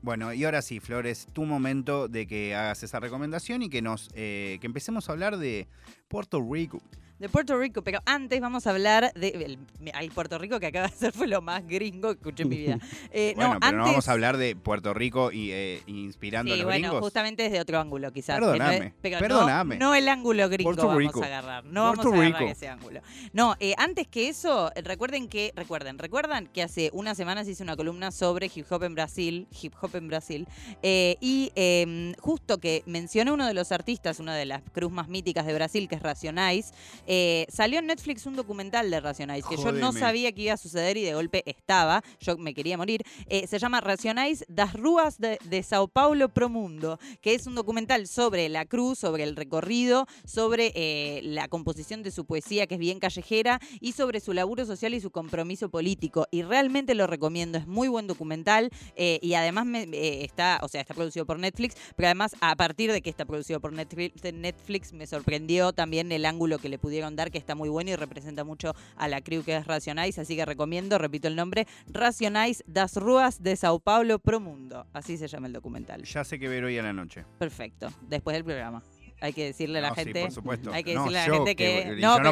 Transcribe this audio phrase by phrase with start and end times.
[0.00, 4.08] Bueno, y ahora sí, Flores, tu momento de que hagas esa recomendación y que nos
[4.14, 5.66] eh, que empecemos a hablar de
[6.06, 6.80] Puerto Rico
[7.18, 9.28] de Puerto Rico, pero antes vamos a hablar de.
[9.28, 12.56] El, Puerto Rico que acaba de ser fue lo más gringo que escuché en mi
[12.56, 12.78] vida.
[13.10, 16.60] Eh, bueno, no, pero no vamos a hablar de Puerto Rico y eh, inspirando sí,
[16.60, 18.38] a los bueno, justamente desde otro ángulo, quizás.
[18.38, 18.94] Perdóname.
[19.02, 19.78] No perdóname.
[19.78, 21.64] No, el ángulo gringo vamos a agarrar.
[21.64, 23.00] No vamos a agarrar ese ángulo.
[23.32, 25.52] No, eh, antes que eso, recuerden que.
[25.56, 29.48] Recuerden, recuerdan que hace unas semanas hice una columna sobre hip hop en Brasil.
[29.60, 30.46] Hip hop en Brasil.
[30.82, 35.46] y em, justo que mencioné uno de los artistas, una de las cruz más míticas
[35.46, 36.72] de Brasil, que es Racionais,
[37.48, 40.96] salió en Netflix un documental de Racionais que yo no sabía que iba a suceder
[40.96, 42.02] y de golpe estaba.
[42.20, 43.02] Yo me quería morir.
[43.26, 48.06] Eh, se llama Racionais das Ruas de, Sao Paulo Pro Mundo, que es un documental
[48.06, 52.80] sobre la cruz, sobre el recorrido, sobre eh, la composición de su poesía, que es
[52.80, 56.26] bien callejera, y sobre su laburo social y su compromiso político.
[56.30, 57.58] Y realmente lo recomiendo.
[57.58, 62.08] Es muy buen documental eh, y además está, o sea, está producido por Netflix, pero
[62.08, 66.58] además a partir de que está producido por Netflix, Netflix me sorprendió también el ángulo
[66.58, 69.56] que le pudieron dar, que está muy bueno y representa mucho a la crew que
[69.56, 74.40] es Racionais, así que recomiendo, repito el nombre, Racionais das Ruas de Sao Paulo Pro
[74.40, 74.86] Mundo.
[74.92, 76.02] Así se llama el documental.
[76.04, 77.24] Ya sé que ver hoy a la noche.
[77.38, 78.82] Perfecto, después del programa.
[79.20, 80.22] Hay que decirle a la gente.
[80.22, 80.72] por supuesto.
[80.72, 81.96] Hay que decirle a la gente que.
[81.98, 82.30] no, no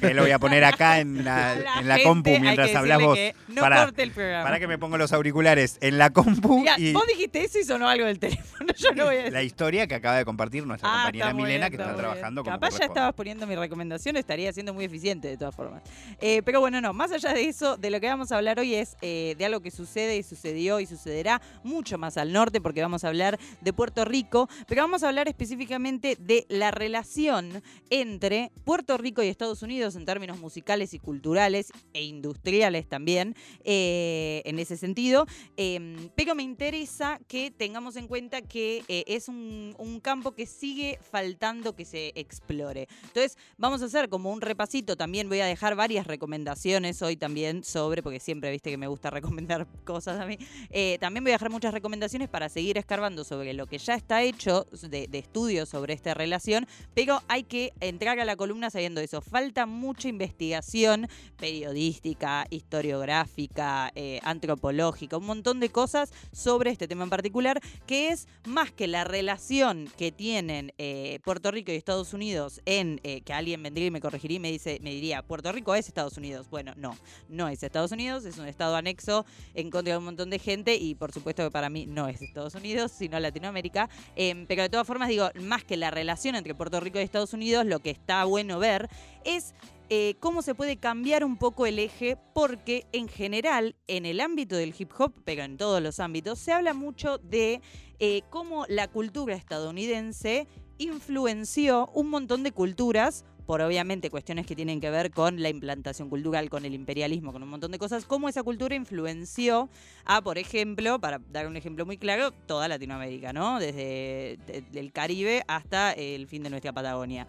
[0.00, 3.18] que lo voy a poner acá en la, en la compu mientras hablas vos.
[3.48, 4.44] no para, corte el programa.
[4.44, 6.64] Para que me pongo los auriculares en la compu.
[6.76, 8.72] y vos dijiste eso y sonó algo del teléfono.
[8.76, 9.32] Yo no voy a decir.
[9.32, 12.78] La historia que acaba de compartir nuestra ah, compañera Milena, que está, trabajando como Capaz
[12.78, 15.82] ya estabas poniendo mi recomendación, estaría siendo muy eficiente de todas formas.
[16.20, 18.74] Eh, pero bueno, no, más allá de eso, de lo que vamos a hablar hoy
[18.74, 22.82] es eh, de algo que sucede y sucedió y sucederá mucho más al norte, porque
[22.82, 28.50] vamos a hablar de Puerto Rico, pero vamos a hablar específicamente de la relación entre
[28.64, 34.58] Puerto Rico y Estados Unidos en términos musicales y culturales e industriales también, eh, en
[34.58, 35.26] ese sentido.
[35.56, 40.98] Em, pero me interesa que tengamos en cuenta que eh, es un, campo que sigue
[41.12, 42.88] faltando que se explore.
[43.04, 44.96] Entonces, vamos a hacer como un repasito.
[44.96, 49.10] También voy a dejar varias recomendaciones hoy también sobre, porque siempre viste que me gusta
[49.38, 50.36] recomendar cosas a mí.
[50.70, 54.22] Eh, también voy a dejar muchas recomendaciones para seguir escarbando sobre lo que ya está
[54.22, 59.20] hecho de, de estudios sobre relación, pero hay que entrar a la columna sabiendo eso.
[59.20, 67.10] Falta mucha investigación periodística, historiográfica, eh, antropológica, un montón de cosas sobre este tema en
[67.10, 72.60] particular, que es más que la relación que tienen eh, Puerto Rico y Estados Unidos
[72.66, 75.74] en eh, que alguien vendría y me corregiría y me dice, me diría, Puerto Rico
[75.74, 76.48] es Estados Unidos.
[76.50, 76.96] Bueno, no,
[77.28, 80.76] no es Estados Unidos, es un estado anexo en contra de un montón de gente
[80.76, 83.88] y por supuesto que para mí no es Estados Unidos, sino Latinoamérica.
[84.16, 87.32] Em, pero de todas formas digo, más que la relación entre Puerto Rico y Estados
[87.32, 88.88] Unidos, lo que está bueno ver
[89.24, 89.54] es
[89.90, 94.56] eh, cómo se puede cambiar un poco el eje, porque en general, en el ámbito
[94.56, 97.60] del hip hop, pero en todos los ámbitos, se habla mucho de
[97.98, 100.48] eh, cómo la cultura estadounidense
[100.78, 106.08] influenció un montón de culturas por obviamente cuestiones que tienen que ver con la implantación
[106.08, 109.68] cultural, con el imperialismo, con un montón de cosas, cómo esa cultura influenció
[110.04, 113.58] a, por ejemplo, para dar un ejemplo muy claro, toda Latinoamérica, ¿no?
[113.58, 114.38] Desde
[114.74, 117.26] el Caribe hasta el fin de nuestra Patagonia.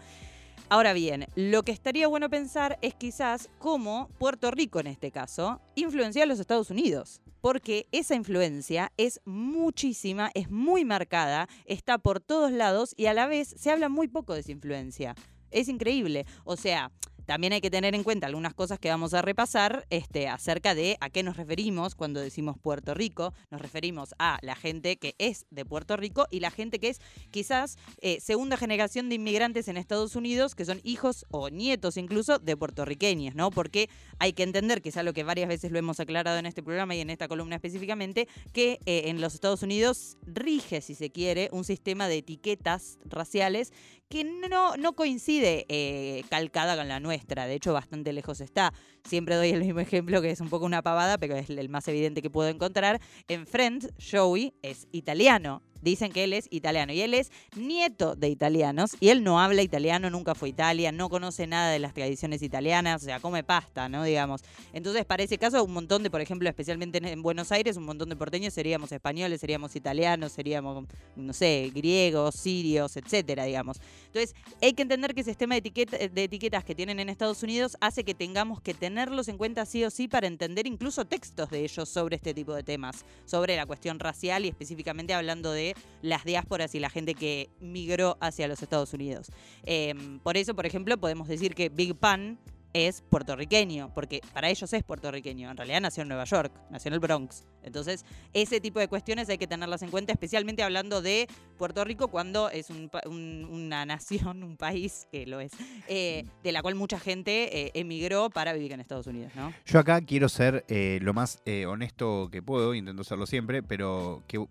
[0.67, 5.61] Ahora bien, lo que estaría bueno pensar es quizás cómo Puerto Rico en este caso
[5.75, 12.19] influenció a los Estados Unidos porque esa influencia es muchísima, es muy marcada, está por
[12.19, 15.13] todos lados y a la vez se habla muy poco de esa influencia.
[15.55, 16.25] Es increíble.
[16.43, 16.91] O sea,
[17.25, 20.97] también hay que tener en cuenta algunas cosas que vamos a repasar este, acerca de
[20.99, 23.33] a qué nos referimos cuando decimos Puerto Rico.
[23.49, 26.99] Nos referimos a la gente que es de Puerto Rico y la gente que es
[27.31, 32.37] quizás eh, segunda generación de inmigrantes en Estados Unidos, que son hijos o nietos incluso
[32.37, 33.49] de puertorriqueños, ¿no?
[33.49, 33.89] Porque
[34.19, 36.99] hay que entender, es algo que varias veces lo hemos aclarado en este programa y
[36.99, 41.63] en esta columna específicamente, que eh, en los Estados Unidos rige, si se quiere, un
[41.63, 43.73] sistema de etiquetas raciales
[44.09, 48.73] que no, no coincide eh, calcada con la nuestra, de hecho bastante lejos está.
[49.03, 51.87] Siempre doy el mismo ejemplo que es un poco una pavada, pero es el más
[51.87, 53.01] evidente que puedo encontrar.
[53.27, 58.27] En Friends, Joey es italiano dicen que él es italiano y él es nieto de
[58.27, 61.93] italianos y él no habla italiano, nunca fue a Italia, no conoce nada de las
[61.93, 64.03] tradiciones italianas, o sea, come pasta, ¿no?
[64.03, 64.41] Digamos.
[64.73, 68.09] Entonces, para ese caso, un montón de, por ejemplo, especialmente en Buenos Aires, un montón
[68.09, 70.85] de porteños seríamos españoles, seríamos italianos, seríamos,
[71.15, 73.79] no sé, griegos, sirios, etcétera, digamos.
[74.07, 77.77] Entonces, hay que entender que ese sistema de, de etiquetas que tienen en Estados Unidos
[77.79, 81.63] hace que tengamos que tenerlos en cuenta sí o sí para entender incluso textos de
[81.63, 86.23] ellos sobre este tipo de temas, sobre la cuestión racial y específicamente hablando de las
[86.23, 89.31] diásporas y la gente que migró hacia los Estados Unidos.
[89.63, 92.39] Em, por eso, por ejemplo, podemos decir que Big Pan
[92.75, 95.49] es puertorriqueño, porque para ellos es puertorriqueño.
[95.49, 97.45] En realidad nació en Nueva York, nació en el Bronx.
[97.63, 102.09] Entonces, ese tipo de cuestiones hay que tenerlas en cuenta, especialmente hablando de Puerto Rico
[102.09, 105.53] cuando es una nación, un país que lo es,
[105.87, 109.53] eh, de la cual mucha gente eh, emigró para vivir en Estados Unidos, ¿no?
[109.65, 114.45] Yo acá quiero ser eh, lo más honesto que puedo, intento serlo siempre, pero que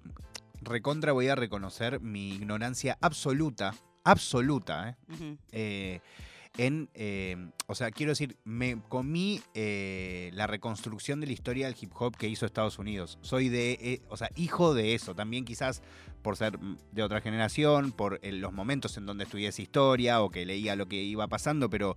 [0.64, 3.74] recontra voy a reconocer mi ignorancia absoluta,
[4.04, 4.96] absoluta,
[5.52, 6.00] ¿eh?
[6.56, 11.76] en, eh, o sea, quiero decir, me comí eh, la reconstrucción de la historia del
[11.80, 13.18] hip hop que hizo Estados Unidos.
[13.22, 15.14] Soy de, eh, o sea, hijo de eso.
[15.14, 15.82] También quizás
[16.22, 16.58] por ser
[16.92, 20.86] de otra generación, por los momentos en donde estudié esa historia o que leía lo
[20.86, 21.96] que iba pasando, pero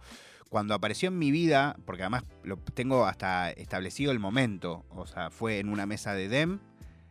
[0.49, 5.29] cuando apareció en mi vida, porque además lo tengo hasta establecido el momento, o sea,
[5.29, 6.59] fue en una mesa de DEM,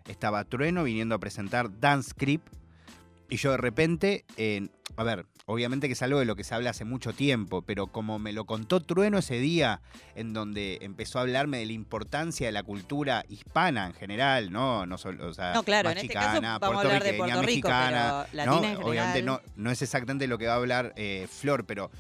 [0.09, 2.53] estaba Trueno viniendo a presentar Dance Script
[3.29, 4.25] y yo de repente,
[4.97, 7.89] a ver, obviamente que es algo de lo que se habla hace mucho tiempo, pero
[7.89, 9.81] como me lo contó Trueno ese día,
[10.15, 14.87] en donde empezó a hablarme de la importancia de la cultura hispana en general, no,
[14.87, 17.69] no solo, o sea, no, claro, en este caso vamos a hablar de Puerto Rico,
[17.69, 18.87] mexicana, pero latina ¿no?
[18.87, 21.91] Obviamente no, no es exactamente lo que va a hablar eh, Flor, pero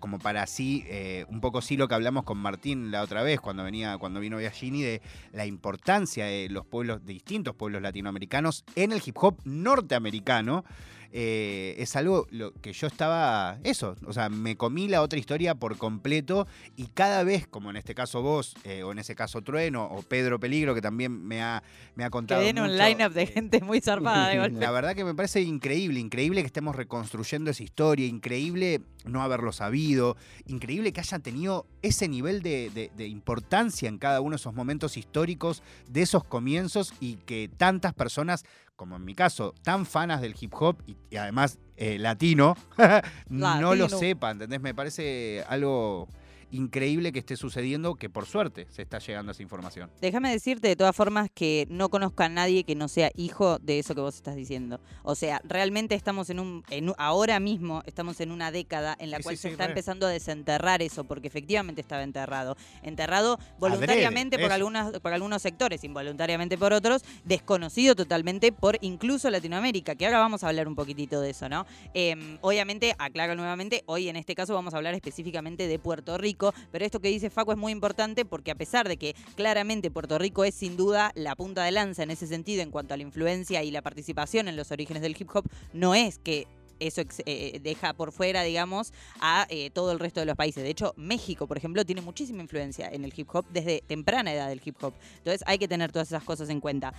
[0.00, 3.40] como para así, eh, un poco sí lo que hablamos con Martín la otra vez,
[3.40, 5.02] cuando venía, cuando vino Biagini, de
[5.32, 10.64] la importancia de los pueblos, de distintos pueblos latinoamericanos en el hip hop norteamericano.
[11.14, 15.54] Eh, es algo lo que yo estaba, eso, o sea, me comí la otra historia
[15.54, 19.42] por completo y cada vez, como en este caso vos, eh, o en ese caso
[19.42, 21.62] Trueno, o Pedro Peligro, que también me ha,
[21.96, 22.40] me ha contado.
[22.40, 26.40] Que un line-up de gente muy zarpada de La verdad que me parece increíble, increíble
[26.40, 30.16] que estemos reconstruyendo esa historia, increíble no haberlo sabido,
[30.46, 34.96] increíble que hayan tenido ese nivel de, de importancia en cada uno de esos momentos
[34.96, 38.44] históricos, de esos comienzos y que tantas personas
[38.82, 42.56] como en mi caso, tan fanas del hip hop y, además eh, latino,
[43.28, 44.60] no lo sepa, ¿entendés?
[44.60, 46.08] Me parece algo
[46.52, 49.90] increíble que esté sucediendo, que por suerte se está llegando a esa información.
[50.00, 53.78] Déjame decirte de todas formas que no conozco a nadie que no sea hijo de
[53.78, 54.80] eso que vos estás diciendo.
[55.02, 56.62] O sea, realmente estamos en un,
[56.98, 61.04] ahora mismo estamos en una década en la cual se está empezando a desenterrar eso,
[61.04, 62.56] porque efectivamente estaba enterrado.
[62.82, 69.94] Enterrado voluntariamente por, algunas, por algunos sectores, involuntariamente por otros, desconocido totalmente por incluso Latinoamérica,
[69.94, 71.66] que ahora vamos a hablar un poquitito de eso, ¿no?
[71.94, 76.41] Em, obviamente, aclaro nuevamente, hoy en este caso vamos a hablar específicamente de Puerto Rico
[76.72, 80.18] pero esto que dice Faco es muy importante porque a pesar de que claramente Puerto
[80.18, 83.04] Rico es sin duda la punta de lanza en ese sentido en cuanto a la
[83.04, 86.46] influencia y la participación en los orígenes del hip hop, no es que
[86.86, 90.62] eso eh, eh, deja por fuera, digamos, a eh, todo el resto de los países.
[90.62, 94.48] De hecho, México, por ejemplo, tiene muchísima influencia en el hip hop desde temprana edad
[94.48, 94.94] del hip hop.
[95.18, 96.92] Entonces hay que tener todas esas cosas en cuenta.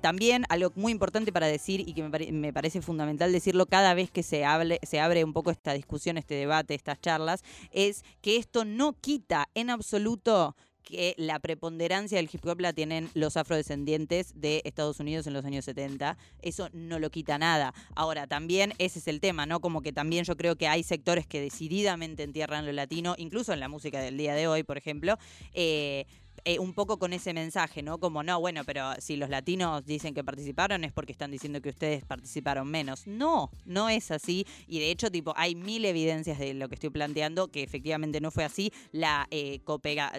[0.00, 4.10] también algo muy importante para decir y que me, me, parece fundamental decirlo cada vez
[4.10, 7.42] que se, hable, se abre un poco esta discusión, este debate, estas charlas,
[7.72, 10.56] es que esto no quita en absoluto
[10.90, 15.44] que la preponderancia del hip hop la tienen los afrodescendientes de Estados Unidos en los
[15.44, 16.18] años 70.
[16.42, 17.72] Eso no lo quita nada.
[17.94, 19.60] Ahora, también ese es el tema, ¿no?
[19.60, 23.60] Como que también yo creo que hay sectores que decididamente entierran lo latino, incluso en
[23.60, 25.16] la música del día de hoy, por ejemplo.
[25.54, 26.06] Eh,
[26.44, 27.98] eh, un poco con ese mensaje, ¿no?
[27.98, 31.70] Como, no, bueno, pero si los latinos dicen que participaron es porque están diciendo que
[31.70, 33.06] ustedes participaron menos.
[33.06, 34.46] No, no es así.
[34.66, 38.30] Y de hecho, tipo, hay mil evidencias de lo que estoy planteando que efectivamente no
[38.30, 38.72] fue así.
[38.92, 39.60] La, eh,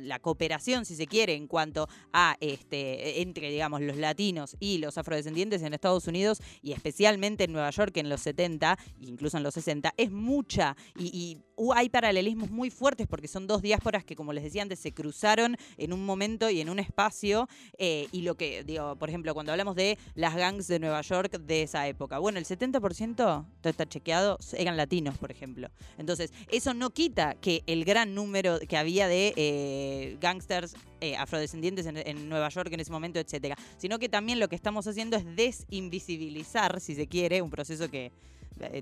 [0.01, 4.97] la cooperación, si se quiere, en cuanto a este entre, digamos, los latinos y los
[4.97, 9.53] afrodescendientes en Estados Unidos y especialmente en Nueva York en los 70, incluso en los
[9.53, 10.75] 60, es mucha.
[10.97, 11.37] Y, y
[11.75, 15.57] hay paralelismos muy fuertes porque son dos diásporas que, como les decía antes, se cruzaron
[15.77, 17.47] en un momento y en un espacio.
[17.77, 21.39] Eh, y lo que, digo, por ejemplo, cuando hablamos de las gangs de Nueva York
[21.39, 25.69] de esa época, bueno, el 70%, todo está chequeado, eran latinos, por ejemplo.
[25.97, 31.85] Entonces, eso no quita que el gran número que había de eh, gangsters eh, afrodescendientes
[31.85, 35.17] en, en, Nueva York en ese momento, etcétera, sino que también lo que estamos haciendo
[35.17, 38.11] es desinvisibilizar, si se quiere, un proceso que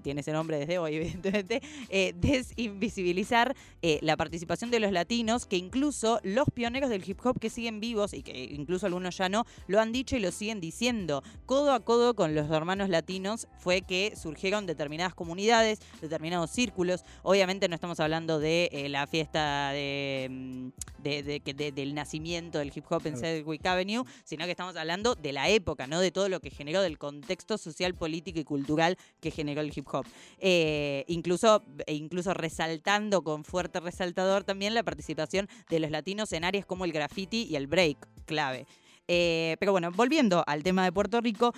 [0.03, 5.57] tiene ese nombre desde hoy, evidentemente, eh, desinvisibilizar eh, la participación de los latinos, que
[5.57, 9.45] incluso los pioneros del hip hop que siguen vivos y que incluso algunos ya no,
[9.67, 11.23] lo han dicho y lo siguen diciendo.
[11.45, 17.03] Codo a codo con los hermanos latinos fue que surgieron determinadas comunidades, determinados círculos.
[17.23, 20.69] Obviamente no estamos hablando de la fiesta de, mm,
[21.03, 25.87] del nacimiento del hip hop en Sedgwick Avenue, sino que estamos hablando de la época,
[25.87, 25.99] ¿no?
[25.99, 29.87] De todo lo que generó, del contexto social, político y cultural que generó el hip
[29.91, 30.05] hop.
[30.39, 36.43] Eh, incluso, e incluso resaltando con fuerte resaltador también la participación de los latinos en
[36.43, 38.65] áreas como el graffiti y el break, clave.
[39.07, 41.53] Eh, pero bueno, volviendo al tema de Puerto Rico,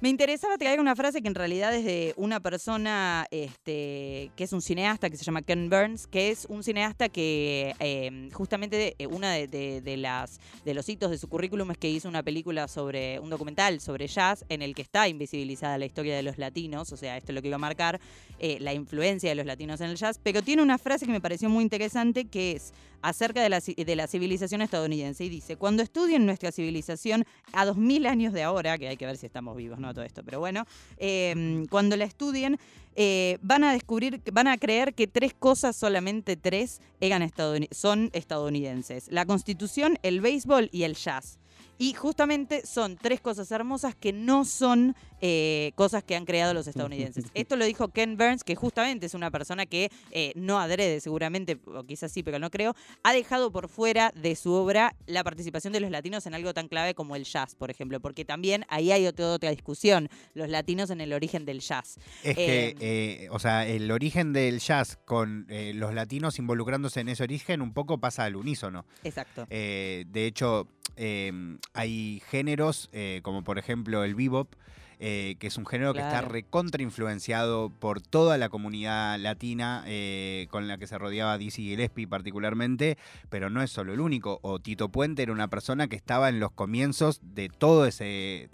[0.00, 4.52] Me interesaba traer una frase que en realidad es de una persona este, que es
[4.52, 9.08] un cineasta que se llama Ken Burns, que es un cineasta que em, justamente eh,
[9.08, 13.18] una de, las, de los hitos de su currículum es que hizo una película sobre
[13.18, 16.96] un documental sobre jazz en el que está invisibilizada la historia de los latinos, o
[16.96, 17.98] sea, esto es lo que iba a marcar
[18.38, 21.20] eh, la influencia de los latinos en el jazz, pero tiene una frase que me
[21.20, 25.82] pareció muy interesante que es acerca de la, de la civilización estadounidense y dice, cuando
[25.82, 29.56] estudien nuestra civilización a dos mil años de ahora, que hay que ver si estamos
[29.56, 29.92] vivos, ¿no?
[29.94, 32.58] todo esto, pero bueno, em, cuando la estudien,
[33.00, 37.22] eh, van a descubrir, van a creer que tres cosas, solamente tres, eran
[37.70, 39.06] son estadounidenses.
[39.12, 41.38] La constitución, el béisbol y el jazz.
[41.78, 46.66] Y justamente son tres cosas hermosas que no son eh, cosas que han creado los
[46.66, 47.24] estadounidenses.
[47.34, 51.58] Esto lo dijo Ken Burns, que justamente es una persona que eh, no adrede seguramente,
[51.66, 55.72] o quizás sí, pero no creo, ha dejado por fuera de su obra la participación
[55.72, 58.92] de los latinos en algo tan clave como el jazz, por ejemplo, porque también ahí
[58.92, 61.98] hay otra, otra discusión, los latinos en el origen del jazz.
[62.22, 67.22] Es que, eh, o sea, el origen del jazz con los latinos involucrándose en ese
[67.22, 68.84] origen un poco pasa al unísono.
[69.04, 69.46] Exacto.
[69.48, 70.68] de hecho,
[71.00, 72.90] Em, hay géneros,
[73.22, 74.52] como por ejemplo el bebop,
[75.00, 80.48] eh, que es un género que está recontra influenciado por toda la comunidad latina eh,
[80.50, 84.40] con la que se rodeaba Dizzy Gillespie particularmente, pero no es solo el único.
[84.42, 88.50] O Tito Puente era una persona que estaba en los comienzos de todo ese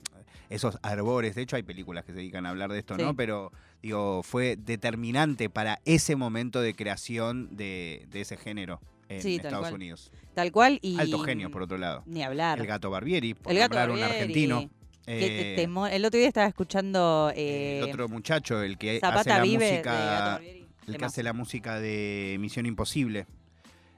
[0.50, 1.34] esos arbores.
[1.34, 3.16] De hecho, hay películas que se dedican a hablar de esto, ¿no?
[3.16, 3.50] Pero
[3.82, 10.10] digo, fue determinante para ese momento de creación de ese género en Estados Unidos.
[10.34, 10.78] Tal cual.
[10.82, 12.02] Y, Alto genio, por otro lado.
[12.06, 12.58] Ni hablar.
[12.58, 14.70] El gato Barbieri, por el gato Barbieri, un argentino.
[15.06, 17.30] Eh, el otro día estaba escuchando.
[17.34, 20.40] Eh, el otro muchacho, el que hace la música.
[20.86, 23.26] El que hace la música de Misión Imposible.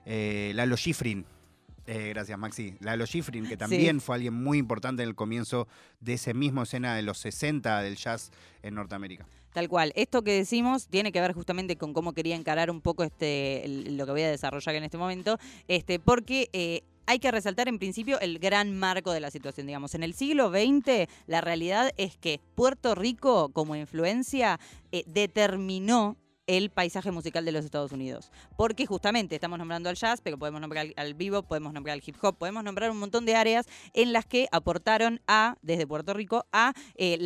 [0.05, 1.27] Eh, Lalo Schifrin.
[1.87, 2.77] Eh, gracias, Maxi.
[2.81, 5.69] Lalo Schifrin, que también fue alguien muy importante en el comienzo
[6.01, 8.31] de ese mismo escena de los 60 del jazz
[8.63, 9.27] en Norteamérica.
[9.53, 9.93] Tal cual.
[9.97, 14.05] Esto que decimos tiene que ver justamente con cómo quería encarar un poco este lo
[14.05, 18.39] que voy a desarrollar en este momento, este, porque hay que resaltar en principio el
[18.39, 19.67] gran marco de la situación.
[19.67, 24.59] Digamos, en el siglo XX la realidad es que Puerto Rico como influencia
[24.93, 28.31] eh, determinó el paisaje musical de los Estados Unidos.
[28.57, 32.17] Porque justamente estamos nombrando al jazz, pero podemos nombrar al, vivo, podemos nombrar al hip
[32.23, 36.47] hop, podemos nombrar un montón de áreas en las que aportaron a, desde Puerto Rico,
[36.53, 37.19] a eh,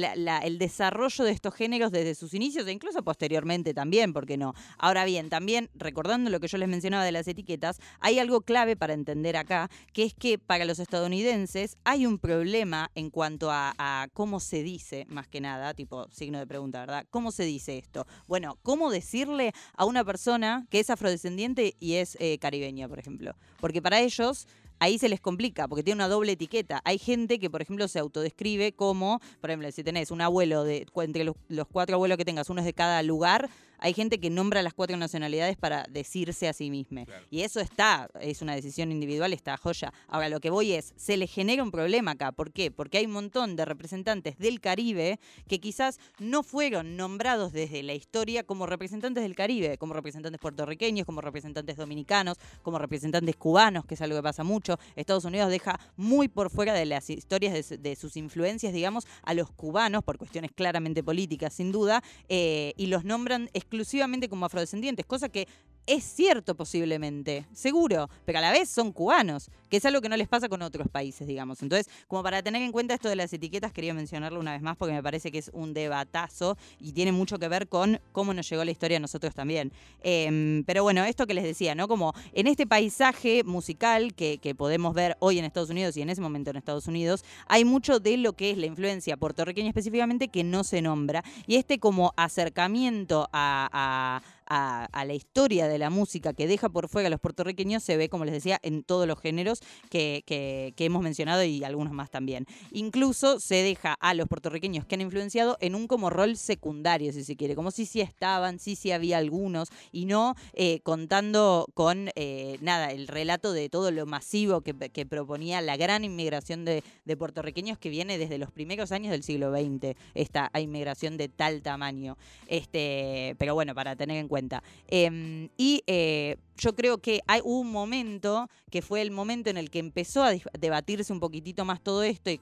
[0.43, 4.55] el desarrollo de estos géneros desde sus inicios e incluso posteriormente también, ¿por qué no?
[4.79, 8.77] Ahora bien, también recordando lo que yo les mencionaba de las etiquetas, hay algo clave
[8.77, 14.09] para entender acá, que es que para los estadounidenses hay un problema en cuanto a,
[14.15, 17.07] cómo se dice, más que nada, tipo signo de pregunta, ¿verdad?
[17.11, 18.07] ¿Cómo se dice esto?
[18.27, 23.01] Bueno, ¿cómo decir decirle a una persona que es afrodescendiente y es eh, caribeña, por
[23.01, 23.35] ejemplo.
[23.61, 24.47] Porque para ellos
[24.79, 26.81] ahí se les complica porque tiene una doble etiqueta.
[26.85, 30.87] Hay gente que, por ejemplo, se autodescribe como, por ejemplo, si tenés un abuelo de
[30.97, 33.51] entre los, los, cuatro abuelos que tengas, uno es de cada lugar,
[33.81, 37.05] hay gente que nombra las cuatro nacionalidades para decirse a sí misma.
[37.31, 39.93] Y eso está, es una decisión individual, está joya.
[40.09, 42.33] Ahora, lo que voy es, se le genera un problema acá.
[42.33, 42.71] ¿Por qué?
[42.71, 45.19] Porque hay un montón de representantes del Caribe
[45.49, 51.07] que quizás no fueron nombrados desde la historia como representantes del Caribe, como representantes puertorriqueños,
[51.07, 54.79] como representantes dominicanos, como representantes cubanos, que es algo que pasa mucho.
[54.97, 59.51] Estados Unidos deja muy por fuera de las historias de, sus influencias, digamos, a los
[59.51, 65.29] cubanos, por cuestiones claramente políticas, sin duda, eh, y los nombran exclusivamente como afrodescendientes, cosa
[65.29, 65.47] que
[65.87, 70.17] es cierto posiblemente, seguro, pero a la vez son cubanos, que es algo que no
[70.17, 71.63] les pasa con otros países, digamos.
[71.63, 74.77] Entonces, como para tener en cuenta esto de las etiquetas, quería mencionarlo una vez más
[74.77, 78.49] porque me parece que es un debatazo y tiene mucho que ver con cómo nos
[78.49, 79.73] llegó la historia a nosotros también.
[80.03, 81.89] Em, pero bueno, esto que les decía, ¿no?
[81.89, 86.11] Como en este paisaje musical que, que podemos ver hoy en Estados Unidos y en
[86.11, 90.29] ese momento en Estados Unidos, hay mucho de lo que es la influencia puertorriqueña específicamente
[90.29, 91.25] que no se nombra.
[91.47, 97.07] Y este como acercamiento a a, la historia de la música que deja por fuera
[97.07, 101.03] a los puertorriqueños se ve, como les decía, en todos los géneros que, que, hemos
[101.03, 102.47] mencionado y algunos más también.
[102.73, 107.23] Incluso se deja a los puertorriqueños que han influenciado en un como rol secundario, si
[107.23, 112.11] se quiere, como si sí estaban, sí, sí había algunos, y no eh, contando con
[112.17, 114.75] eh, nada, el relato de todo lo masivo que,
[115.11, 119.53] proponía la gran inmigración de, de, puertorriqueños que viene desde los primeros años del siglo
[119.53, 122.17] XX, esta inmigración de tal tamaño.
[122.47, 124.40] Este, pero bueno, para tener en cuenta.
[124.89, 129.71] Em, y eh, yo creo que hay un momento que fue el momento en el
[129.71, 132.41] que empezó a debatirse un poquitito más todo esto, y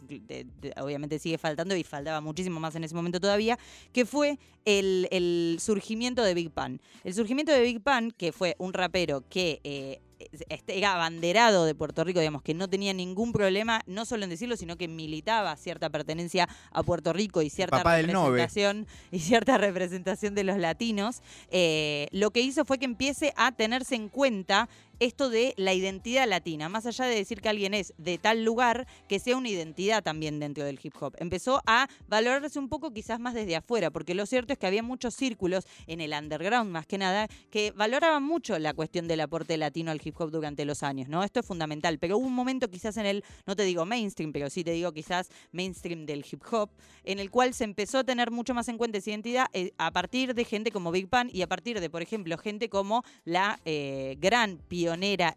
[0.80, 3.58] obviamente sigue faltando y faltaba muchísimo más en ese momento todavía,
[3.92, 6.80] que fue el, surgimiento de Big Pan.
[7.04, 10.00] El surgimiento de Big Pan, que fue un rapero que eh,
[10.48, 14.30] este, era abanderado de Puerto Rico, digamos, que no tenía ningún problema, no solo en
[14.30, 20.34] decirlo, sino que militaba cierta pertenencia a Puerto Rico y cierta representación y cierta representación
[20.34, 24.68] de los latinos, eh, lo que hizo fue que empiece a tenerse en cuenta
[25.00, 28.86] esto de la identidad latina, más allá de decir que alguien es de tal lugar,
[29.08, 31.14] que sea una identidad también dentro del hip hop.
[31.18, 34.82] Empezó a valorarse un poco quizás más desde afuera, porque lo cierto es que había
[34.82, 39.56] muchos círculos en el underground más que nada que valoraban mucho la cuestión del aporte
[39.56, 41.22] latino al hip hop durante los años, ¿no?
[41.22, 44.50] Esto es fundamental, pero hubo un momento quizás en el, no te digo mainstream, pero
[44.50, 46.70] sí te digo quizás mainstream del hip hop,
[47.04, 49.92] en el cual se empezó a tener mucho más en cuenta esa identidad eh, a
[49.92, 53.60] partir de gente como Big Pan y a partir de, por ejemplo, gente como la
[53.64, 54.87] eh, gran pionera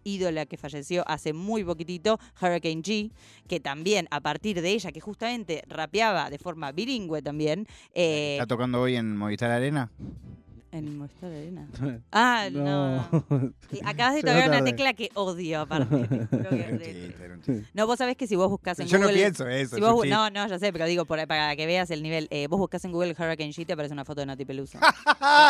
[0.03, 3.11] ídola que falleció hace muy poquitito, Hurricane G,
[3.47, 7.67] que también a partir de ella, que justamente rapeaba de forma bilingüe también.
[7.93, 9.91] Eh, ¿Está tocando hoy en Movistar Arena?
[10.73, 11.67] En Movistar Arena.
[12.11, 13.05] Ah, no.
[13.85, 15.95] Acabas de tocar una tecla que odio, aparte.
[17.73, 18.99] no, vos sabés que si vos buscas en Google.
[18.99, 19.77] Yo no pienso eso.
[19.79, 22.27] no, no, ya sé, pero digo, para que veas el nivel.
[22.31, 24.79] Eh, vos buscas en Google Hurricane G te aparece una foto de Nati Pelusa.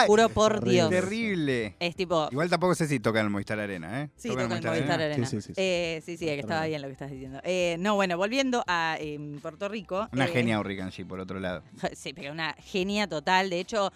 [0.08, 0.90] juro por Dios.
[0.90, 1.76] Terrible.
[1.80, 2.28] Es tipo.
[2.32, 4.10] Igual tampoco sé si toca en Movistar Arena, ¿eh?
[4.16, 5.26] Sí, toca en Movistar, Arena.
[5.28, 5.54] Sí, sí, sí.
[5.56, 7.40] Eh, sí, sí, que estaba bien lo que estás diciendo.
[7.44, 10.08] Eh, no, bueno, volviendo a em, Puerto Rico.
[10.14, 11.64] Una genia Hurricane G, por otro lado.
[11.94, 13.50] Sí, pero una genia total.
[13.50, 13.92] De hecho,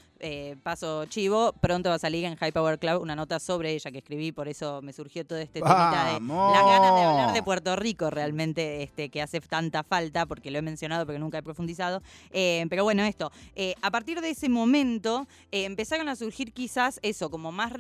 [0.63, 3.99] paso chivo, pronto va a salir en High Power Club una nota sobre ella que
[3.99, 7.75] escribí, por eso me surgió todo este temita de las ganas de hablar de Puerto
[7.75, 12.01] Rico realmente, este, que hace tanta falta, porque lo he mencionado, pero nunca he profundizado.
[12.31, 16.99] Eh, pero bueno, esto, eh, a partir de ese momento eh, empezaron a surgir quizás
[17.01, 17.73] eso, como más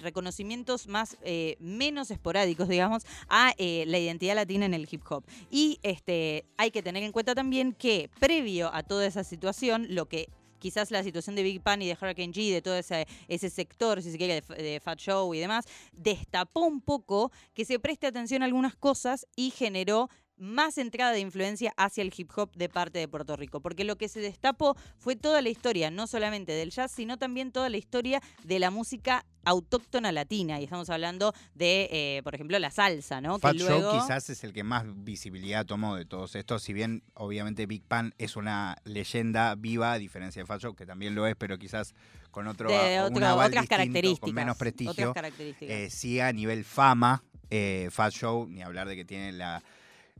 [0.00, 1.16] reconocimientos más
[1.58, 5.24] menos esporádicos, digamos, a la identidad latina en el hip hop.
[5.50, 10.06] Y este, hay que tener en cuenta también que previo a toda esa situación, lo
[10.06, 10.28] que
[10.64, 14.00] quizás la situación de Big Pan y de Hurricane G, de todo ese, ese sector,
[14.00, 18.40] si se quiere, de, Fat Show y demás, destapó un poco que se preste atención
[18.40, 22.98] a algunas cosas y generó más entrada de influencia hacia el hip hop de parte
[22.98, 26.70] de Puerto Rico, porque lo que se destapó fue toda la historia, no solamente del
[26.70, 30.60] jazz, sino también toda la historia de la música autóctona latina.
[30.60, 33.38] Y estamos hablando de, eh, por ejemplo, la salsa, ¿no?
[33.38, 36.62] Fat Show quizás es el que más visibilidad tomó de todos estos.
[36.62, 40.86] Si bien, obviamente, Big Pan es una leyenda viva, a diferencia de Fat Show, que
[40.86, 41.94] también lo es, pero quizás
[42.30, 44.20] con otro, otras características.
[44.20, 45.14] Con menos prestigio.
[45.60, 49.62] Eh, sí, a nivel fama, eh, Fat Show, ni hablar de que tiene la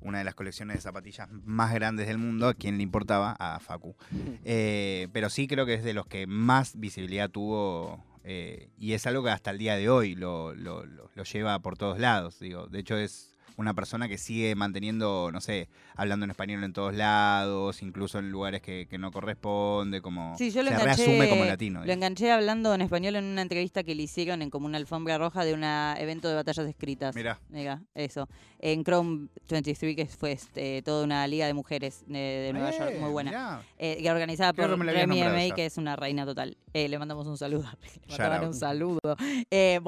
[0.05, 3.35] una de las colecciones de zapatillas más grandes del mundo, ¿a quién le importaba?
[3.39, 3.97] A Facu.
[4.45, 9.23] pero sí creo que es de los que más visibilidad tuvo eh, y es algo
[9.23, 12.39] que hasta el día de hoy lo, lo, lo, lleva por todos lados.
[12.41, 12.67] Digo.
[12.67, 16.95] De hecho, es una persona que sigue manteniendo, no sé, hablando en español en todos
[16.95, 21.45] lados, incluso en lugares que, no corresponde, como sí, yo lo se enganché, reasume como
[21.45, 21.85] latino.
[21.85, 25.19] Lo enganché hablando en español en una entrevista que le hicieron en como una alfombra
[25.19, 27.15] roja de un evento de batallas escritas.
[27.15, 27.41] Mira.
[27.49, 28.29] Mira, eso.
[28.61, 33.11] En Chrome 23, que fue este, toda una liga de mujeres de, Nueva York, muy
[33.11, 33.63] buena.
[33.79, 36.57] Eh, que organizada por Remy M.A., que es una reina total.
[36.73, 37.69] Eh, le mandamos un saludo.
[38.09, 39.17] Le un saludo.
[39.51, 39.81] Eh,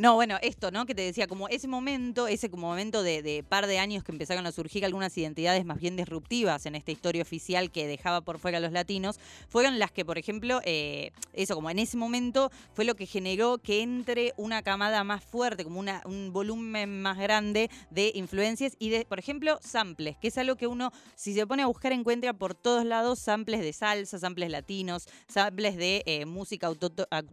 [0.00, 0.86] no, bueno, esto, ¿no?
[0.86, 4.46] Que te decía, como ese momento, ese como momento de, par de años que empezaron
[4.46, 8.58] a surgir algunas identidades más bien disruptivas en esta historia oficial que dejaba por fuera
[8.58, 12.84] a los latinos, fueron las que, por ejemplo, eh, eso, como en ese momento fue
[12.84, 17.70] lo que generó que entre una camada más fuerte, como una, un volumen más grande
[17.90, 21.62] de influencias y de, por ejemplo, samples, que es algo que uno, si se pone
[21.62, 26.66] a buscar, encuentra por todos lados samples de salsa, samples latinos, samples de eh, música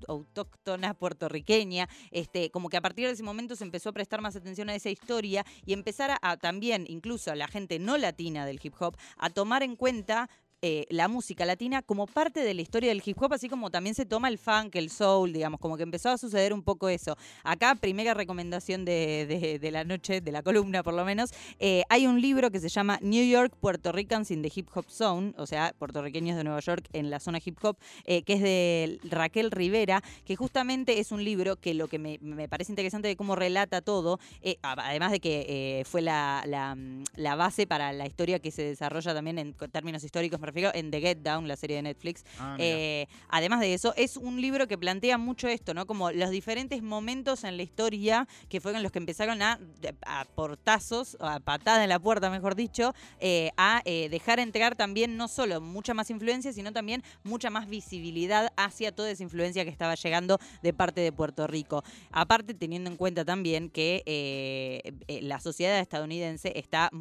[0.08, 4.36] autóctona puertorriqueña, este, como que a partir de ese momento se empezó a prestar más
[4.36, 8.60] atención a esa historia y empezar a, también, incluso a la gente no latina del
[8.62, 10.30] hip hop, a tomar en cuenta
[10.66, 13.96] eh, la música latina como parte de la historia del hip hop, así como también
[13.96, 17.18] se toma el funk, el soul, digamos, como que empezó a suceder un poco eso.
[17.44, 22.22] Acá, primera recomendación de, la noche, de la columna por lo menos, eh, hay un
[22.22, 25.76] libro que se llama New York Puerto Ricans in the Hip Hop Zone, o sea,
[25.78, 30.02] puertorriqueños de Nueva York en la zona hip hop, eh, que es de Raquel Rivera,
[30.24, 34.18] que justamente es un libro que lo que me, parece interesante de cómo relata todo,
[34.62, 39.54] además de que fue la, la, base para la historia que se desarrolla también en
[39.54, 42.24] términos históricos, me refiero en The Get Down, la serie de Netflix.
[42.40, 45.86] Ah, Eh, además de eso, es un libro que plantea mucho esto, ¿no?
[45.88, 49.60] Como los diferentes momentos en la historia que fueron los que empezaron a,
[50.06, 55.18] a portazos, a patada en la puerta, mejor dicho, eh, a eh, dejar entrar también
[55.18, 59.72] no solo mucha más influencia, sino también mucha más visibilidad hacia toda esa influencia que
[59.72, 61.84] estaba llegando de parte de Puerto Rico.
[62.12, 66.92] Aparte, teniendo en cuenta también que la sociedad estadounidense está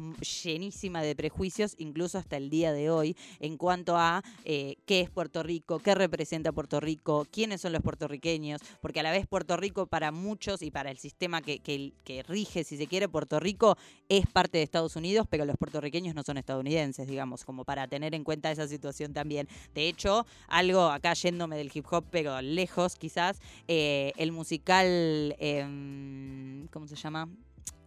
[0.43, 5.09] llenísima de prejuicios, incluso hasta el día de hoy, en cuanto a eh, qué es
[5.09, 9.57] Puerto Rico, qué representa Puerto Rico, quiénes son los puertorriqueños, porque a la vez Puerto
[9.57, 11.93] Rico para muchos y para el sistema que, que-
[12.27, 16.23] rige, si se quiere, Puerto Rico es parte de Estados Unidos, pero los puertorriqueños no
[16.23, 19.47] son estadounidenses, digamos, como para tener en cuenta esa situación también.
[19.73, 26.67] De hecho, algo acá yéndome del hip hop, pero lejos quizás, eh, el musical, em,
[26.67, 27.27] ¿cómo se llama?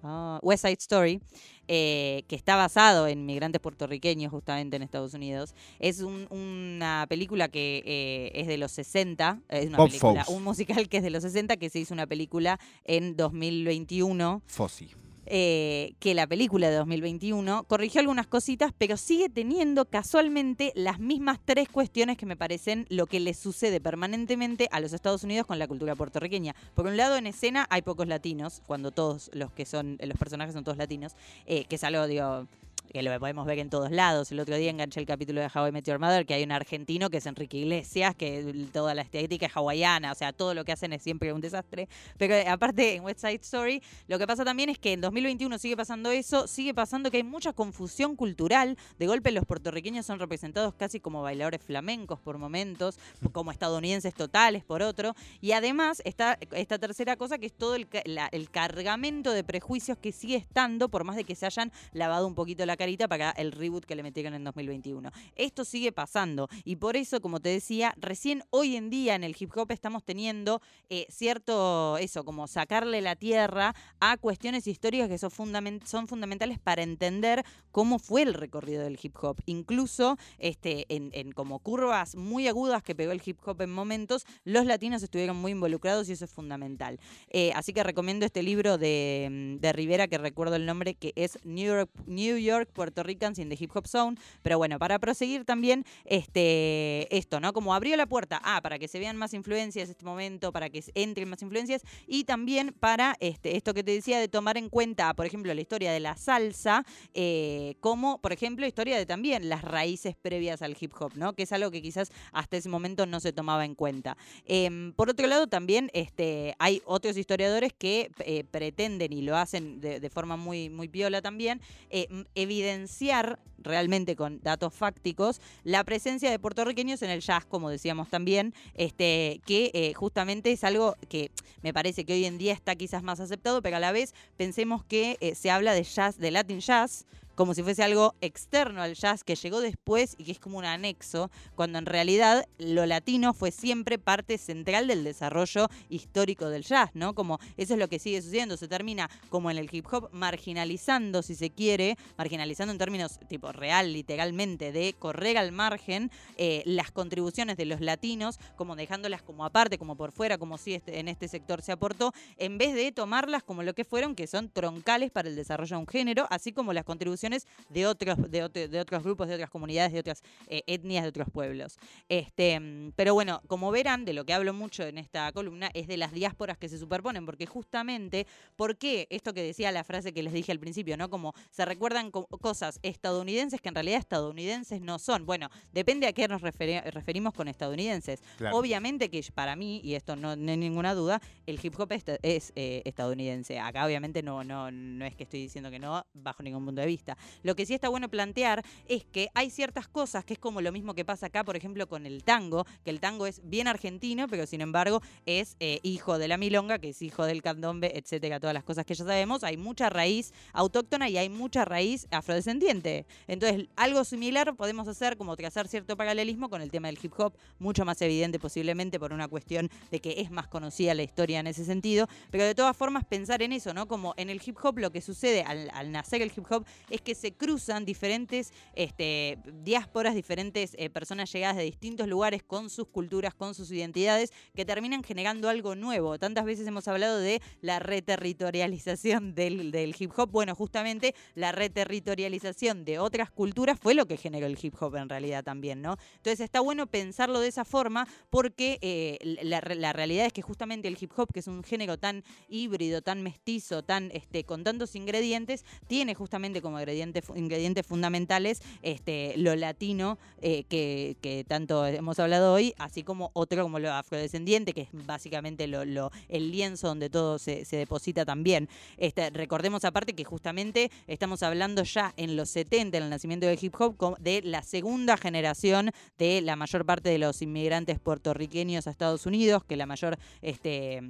[0.03, 1.21] Ah, West Side Story,
[1.67, 5.53] eh, que está basado en migrantes puertorriqueños justamente en Estados Unidos.
[5.81, 10.37] Es un- una película que eh, es de los 60, es una Bob película, Fosse.
[10.37, 14.91] un musical que es de los 60, que se hizo una película en 2021 Fossi.
[15.27, 21.39] Eh, que la película de 2021 corrigió algunas cositas, pero sigue teniendo casualmente las mismas
[21.45, 25.59] tres cuestiones que me parecen lo que le sucede permanentemente a los Estados Unidos con
[25.59, 26.55] la cultura puertorriqueña.
[26.75, 30.55] Por un lado, en escena hay pocos latinos, cuando todos los que son, los personajes
[30.55, 31.13] son todos latinos,
[31.47, 32.47] eh, que es algo, digo
[32.93, 34.31] que lo podemos ver en todos lados.
[34.33, 36.53] El otro día enganché el capítulo de How I Met Your Mother, que hay un
[36.53, 40.65] argentino que es Enrique Iglesias, que toda la estética es hawaiana, o sea, todo lo
[40.65, 41.89] que hacen es siempre un desastre.
[42.19, 45.59] Pero eh, aparte, en West Side Story, lo que pasa también es que en 2021
[45.59, 48.77] sigue pasando eso, sigue pasando que hay mucha confusión cultural.
[48.99, 52.99] De golpe los puertorriqueños son representados casi como bailadores flamencos por momentos,
[53.33, 55.15] como estadounidenses totales por otro.
[55.41, 59.99] Y además está esta tercera cosa que es todo el, la- el cargamento de prejuicios
[59.99, 63.31] que sigue estando, por más de que se hayan lavado un poquito la carita para
[63.33, 65.11] el reboot que le metieron en 2021.
[65.35, 69.37] Esto sigue pasando y por eso, como te decía, recién hoy en día en el
[69.39, 75.19] hip hop estamos teniendo eh, cierto, eso, como sacarle la tierra a cuestiones históricas que
[75.19, 79.37] son, fundament- son fundamentales para entender cómo fue el recorrido del hip hop.
[79.47, 84.65] Incluso este, en, como curvas muy agudas que pegó el hip hop en momentos, los
[84.67, 86.99] latinos estuvieron muy involucrados y eso es fundamental.
[87.29, 91.13] Eh, así que recomiendo este libro de, mm, de Rivera, que recuerdo el nombre, que
[91.17, 94.17] es New York, New York Puerto Ricans in the Hip Hop Zone.
[94.43, 97.53] Pero bueno, para proseguir también este, esto, ¿no?
[97.53, 100.83] Como abrió la puerta, ah, para que se vean más influencias este momento, para que
[100.95, 105.13] entren más influencias, y también para este, esto que te decía de tomar en cuenta,
[105.15, 109.63] por ejemplo, la historia de la salsa, eh, como, por ejemplo, historia de también las
[109.63, 111.35] raíces previas al hip hop, ¿no?
[111.35, 114.17] Que es algo que quizás hasta ese momento no se tomaba en cuenta.
[114.45, 119.81] Em, por otro lado, también este, hay otros historiadores que eh, pretenden y lo hacen
[119.81, 122.27] de, forma muy, muy piola también, eh, m-
[122.61, 128.55] evidenciar realmente con datos fácticos la presencia de puertorriqueños en el jazz, como decíamos también,
[128.75, 131.31] este, que eh, justamente es algo que
[131.63, 134.85] me parece que hoy en día está quizás más aceptado, pero a la vez pensemos
[134.85, 138.95] que eh, se habla de jazz, de Latin jazz, como si fuese algo externo al
[138.95, 143.35] jazz que llegó después y que es como un anexo, cuando en realidad lo latino
[143.35, 147.15] fue siempre parte central del desarrollo histórico del jazz, ¿no?
[147.15, 151.23] Como eso es lo que sigue sucediendo, se termina como en el hip hop marginalizando,
[151.23, 156.91] si se quiere, marginalizando en términos tipo real, literalmente, de correr al margen eh, las
[156.91, 161.09] contribuciones de los latinos, como dejándolas como aparte, como por fuera, como si este, en
[161.09, 165.11] este sector se aportó, en vez de tomarlas como lo que fueron, que son troncales
[165.11, 167.26] para el desarrollo de un género, así como las contribuciones
[167.69, 171.09] de otros, de, otro- de otros grupos, de otras comunidades, de otras eh, etnias, de
[171.11, 171.77] otros pueblos.
[172.09, 172.61] Este,
[172.97, 176.13] pero bueno, como verán, de lo que hablo mucho en esta columna es de las
[176.13, 180.33] diásporas que se superponen, porque justamente, ¿por qué esto que decía la frase que les
[180.33, 181.11] dije al principio, ¿no?
[181.11, 185.27] Como se recuerdan co- cosas estadounidenses que en realidad estadounidenses no son.
[185.27, 188.23] Bueno, depende a qué nos referi- referimos con estadounidenses.
[188.39, 188.57] Claro.
[188.57, 192.19] Obviamente que para mí, y esto no, no hay ninguna duda, el hip hop esta-
[192.23, 193.59] es eh, estadounidense.
[193.59, 196.87] Acá obviamente no, no, no es que estoy diciendo que no, bajo ningún punto de
[196.87, 197.16] vista.
[197.43, 200.73] Lo que sí está bueno plantear es que hay ciertas cosas que es como lo
[200.73, 204.29] mismo que pasa acá, por ejemplo, con el tango, que el tango es bien argentino,
[204.29, 208.41] pero sin embargo es eh, hijo de la milonga, que es hijo del candombe, etcétera,
[208.41, 209.45] todas las cosas que ya sabemos.
[209.45, 213.07] Hay mucha raíz autóctona y hay mucha raíz afrodescendiente.
[213.27, 217.35] Entonces, algo similar podemos hacer, como trazar cierto paralelismo con el tema del hip hop,
[217.59, 221.47] mucho más evidente posiblemente por una cuestión de que es más conocida la historia en
[221.47, 223.87] ese sentido, pero de todas formas pensar en eso, ¿no?
[223.89, 227.01] Como en el hip hop lo que sucede al, al nacer el hip hop es
[227.07, 232.89] que se cruzan diferentes este, diásporas, diferentes eh, personas llegadas de distintos lugares con sus
[232.89, 236.19] culturas, con sus identidades, que terminan generando algo nuevo.
[236.19, 240.33] Tantas veces hemos hablado de la reterritorialización del, hip hop.
[240.33, 245.09] Bueno, justamente la reterritorialización de otras culturas fue lo que generó el hip hop en
[245.09, 245.97] realidad también, ¿no?
[246.17, 250.99] Entonces está bueno pensarlo de esa forma porque eh, la, realidad es que justamente el
[251.01, 255.65] hip hop, que es un género tan híbrido, tan mestizo, tan este, con tantos ingredientes,
[255.87, 263.03] tiene justamente como ingredientes fundamentales este, lo latino eh, que, tanto hemos hablado hoy, así
[263.03, 268.25] como otro como lo afrodescendiente, que es básicamente lo, el lienzo donde todo se, deposita
[268.25, 268.69] también.
[268.97, 273.59] Este, recordemos aparte que justamente estamos hablando ya en los 70, en el nacimiento del
[273.61, 278.91] hip hop, de la segunda generación de la mayor parte de los inmigrantes puertorriqueños a
[278.91, 281.03] Estados Unidos, que la mayor este,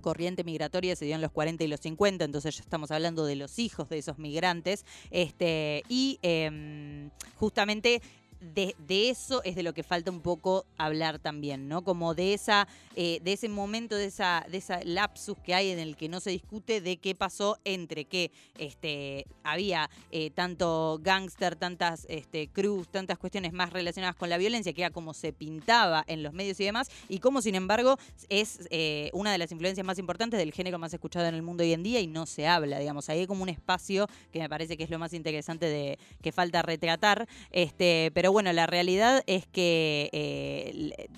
[0.00, 3.36] corriente migratoria se dio en los 40 y los 50, entonces ya estamos hablando de
[3.36, 4.84] los hijos de esos migrantes.
[5.10, 8.02] Este, y em, justamente
[8.42, 11.82] de, eso es de lo que falta un poco hablar también, ¿no?
[11.82, 15.78] Como de esa, eh, de ese momento, de esa, de esa lapsus que hay en
[15.78, 21.56] el que no se discute de qué pasó entre que este, había eh, tanto gángster,
[21.56, 26.04] tantas este, cruz, tantas cuestiones más relacionadas con la violencia, que era como se pintaba
[26.08, 27.96] en los medios y demás, y como sin embargo
[28.28, 31.62] es eh, una de las influencias más importantes del género más escuchado en el mundo
[31.62, 34.48] hoy en día y no se habla, digamos, ahí hay como un espacio que me
[34.48, 39.22] parece que es lo más interesante de que falta retratar, este, pero bueno, la realidad
[39.26, 41.08] es que eh,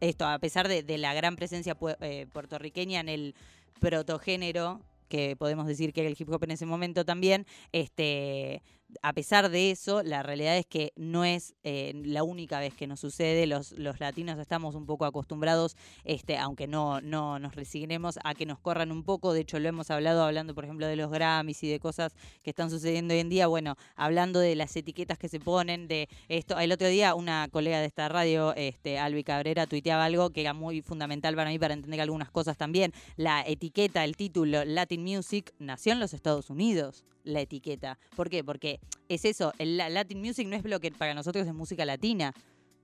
[0.00, 3.34] esto, a pesar de, la gran presencia eh, puertorriqueña en el
[3.80, 8.62] protogénero, que podemos decir que era el hip hop en ese momento también, este,
[9.02, 12.86] a pesar de eso, la realidad es que no es eh, la única vez que
[12.86, 13.46] nos sucede.
[13.46, 18.58] Los, latinos estamos un poco acostumbrados, este, aunque no, no nos resignemos, a que nos
[18.58, 19.32] corran un poco.
[19.32, 22.50] De hecho, lo hemos hablado hablando, por ejemplo, de los Grammys y de cosas que
[22.50, 23.46] están sucediendo hoy en día.
[23.46, 26.58] Bueno, hablando de las etiquetas que se ponen, de esto.
[26.58, 30.54] El otro día, una colega de esta radio, este, Albi Cabrera, tuiteaba algo que era
[30.54, 32.92] muy fundamental para mí para entender algunas cosas también.
[33.16, 37.98] La etiqueta, el título Latin Music, nació en los Estados Unidos la etiqueta.
[38.16, 38.44] ¿Por qué?
[38.44, 42.32] Porque es eso, el Latin Music no es lo que para nosotros es música latina.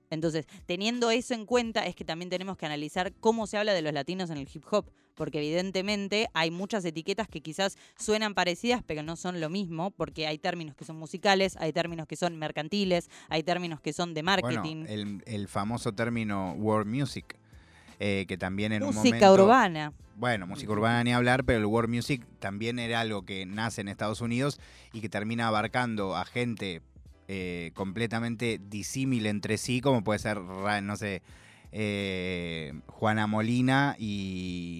[0.09, 3.81] Entonces, teniendo eso en cuenta, es que también tenemos que analizar cómo se habla de
[3.81, 8.81] los latinos en el hip hop, porque evidentemente hay muchas etiquetas que quizás suenan parecidas,
[8.85, 12.37] pero no son lo mismo, porque hay términos que son musicales, hay términos que son
[12.37, 14.85] mercantiles, hay términos que son de marketing.
[14.87, 17.37] el, el famoso término world music
[17.99, 19.43] eh, que también en música un momento...
[19.43, 19.93] urbana.
[20.15, 23.87] Bueno, música urbana ni hablar, pero el world music también era algo que nace en
[23.87, 24.59] Estados Unidos
[24.91, 26.81] y que termina abarcando a gente
[27.27, 31.21] eh, completamente disímil entre sí, como puede ser, no sé,
[31.71, 34.76] eh, Juana Molina y...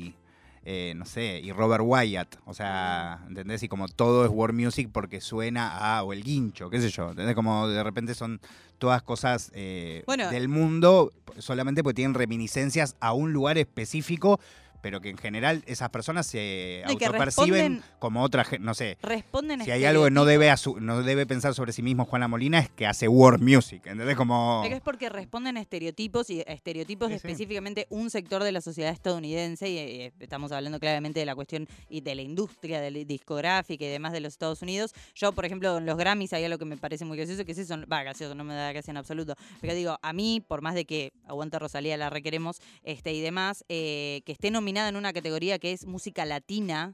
[0.95, 2.35] no sé, y Robert Wyatt.
[2.45, 3.63] O sea, ¿entendés?
[3.63, 7.11] Y como todo es world music porque suena a, o el guincho, qué sé yo.
[7.11, 7.35] ¿Entendés?
[7.35, 8.41] Como de repente son
[8.77, 14.39] todas cosas eh, del mundo, solamente porque tienen reminiscencias a un lugar específico
[14.87, 19.83] pero que en general esas personas se autoperciben como otra no sé responden si hay
[19.83, 23.09] algo que no debe no debe pensar sobre sí mismo Juana Molina es que hace
[23.09, 24.15] world music ¿entendés?
[24.15, 28.93] como es porque responden a estereotipos y estereotipos de específicamente un sector de la sociedad
[28.93, 33.03] estadounidense y, eh, estamos hablando claramente de la cuestión y de la industria de la
[33.03, 34.93] discográfica y demás de los Estados Unidos.
[35.15, 37.57] Yo por ejemplo en los Grammys hay algo que me parece muy gracioso que es
[37.57, 40.75] eso va gracioso no me da gracia en absoluto pero digo a mí por más
[40.75, 45.13] de que aguanta Rosalía la requeremos este y demás eh, que esté nominada en una
[45.13, 46.93] categoría que es música latina,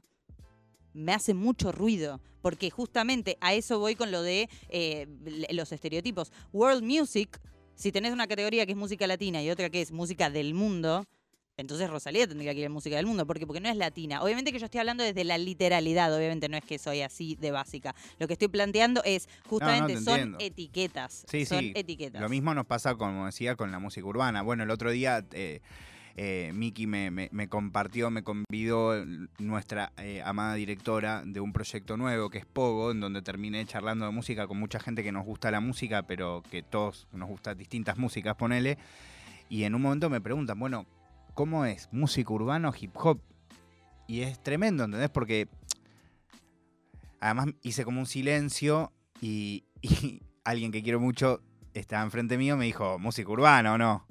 [0.92, 5.08] me hace mucho ruido, porque justamente a eso voy con lo de eh,
[5.50, 6.32] los estereotipos.
[6.52, 7.40] World Music,
[7.74, 11.04] si tenés una categoría que es música latina y otra que es música del mundo,
[11.56, 14.22] entonces Rosalía tendría que ir a música del mundo, porque porque no es latina.
[14.22, 17.52] Obviamente que yo estoy hablando desde la literalidad, obviamente no es que soy así de
[17.52, 17.94] básica.
[18.18, 21.24] Lo que estoy planteando es justamente son etiquetas.
[21.28, 22.20] Sí, son etiquetas.
[22.20, 24.42] Lo mismo nos pasa, como decía, con la música urbana.
[24.42, 25.60] Bueno, el otro día eh,
[26.16, 29.04] eh, Miki me, compartió, me convidó
[29.38, 34.06] nuestra eh, amada directora de un proyecto nuevo que es Pogo, en donde terminé charlando
[34.06, 37.58] de música con mucha gente que nos gusta la música, pero que todos nos gustan
[37.58, 38.78] distintas músicas, ponele.
[39.48, 40.86] Y en un momento me preguntan, bueno,
[41.34, 41.88] ¿cómo es?
[41.90, 43.20] ¿Música urbana o hip hop?
[44.06, 45.10] Y es tremendo, ¿entendés?
[45.10, 45.48] Porque
[47.18, 51.40] además hice como un silencio y, y alguien que quiero mucho
[51.72, 54.06] estaba enfrente mío me dijo, ¿música urbana o no?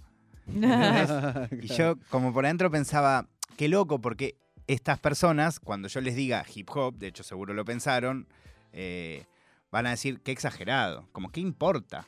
[1.62, 3.28] y yo como por adentro pensaba,
[3.58, 4.36] qué loco, porque
[4.68, 8.28] estas personas, cuando yo les diga hip hop, de hecho seguro lo pensaron,
[8.72, 9.26] eh,
[9.72, 12.08] van a decir, qué exagerado, como, ¿qué importa?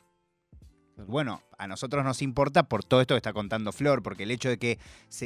[1.06, 4.48] Bueno, a nosotros nos importa por todo esto que está contando Flor, porque el hecho
[4.48, 4.78] de que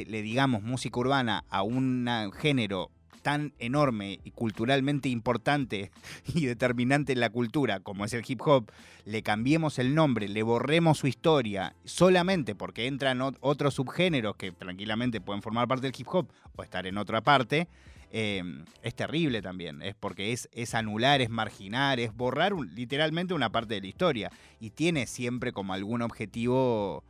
[0.05, 2.91] le digamos música urbana a un género
[3.21, 5.91] tan enorme y culturalmente importante
[6.33, 8.71] y determinante en la cultura como es el hip hop,
[9.05, 15.21] le cambiemos el nombre, le borremos su historia solamente porque entran otros subgéneros que tranquilamente
[15.21, 17.67] pueden formar parte del hip hop o estar en otra parte,
[18.11, 19.81] em, es terrible también.
[19.81, 24.31] Es porque es, es anular, es marginar, es borrar literalmente una parte de la historia.
[24.59, 27.03] Y tiene siempre como algún objetivo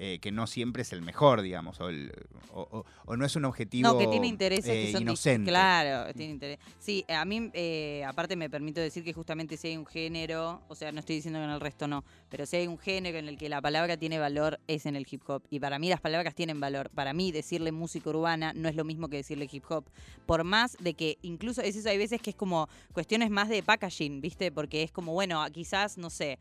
[0.00, 2.84] eh, que no siempre es el mejor, digamos, o,
[3.16, 5.50] no es un objetivo no, que tiene intereses que eh, son inocente.
[5.50, 6.58] Claro, tiene interés.
[6.78, 10.76] Sí, a mí, eh, aparte me permito decir que justamente si hay un género, o
[10.76, 13.26] sea, no estoy diciendo que en el resto no, pero si hay un género en
[13.26, 15.42] el que la palabra tiene valor es en el hip hop.
[15.50, 16.90] Y para mí las palabras tienen valor.
[16.90, 19.84] Para mí decirle música urbana no es lo mismo que decirle hip hop.
[20.26, 23.64] Por más de que incluso es eso, hay veces que es como cuestiones más de
[23.64, 24.52] packaging, ¿viste?
[24.52, 26.38] Porque es como, bueno, quizás, no sé,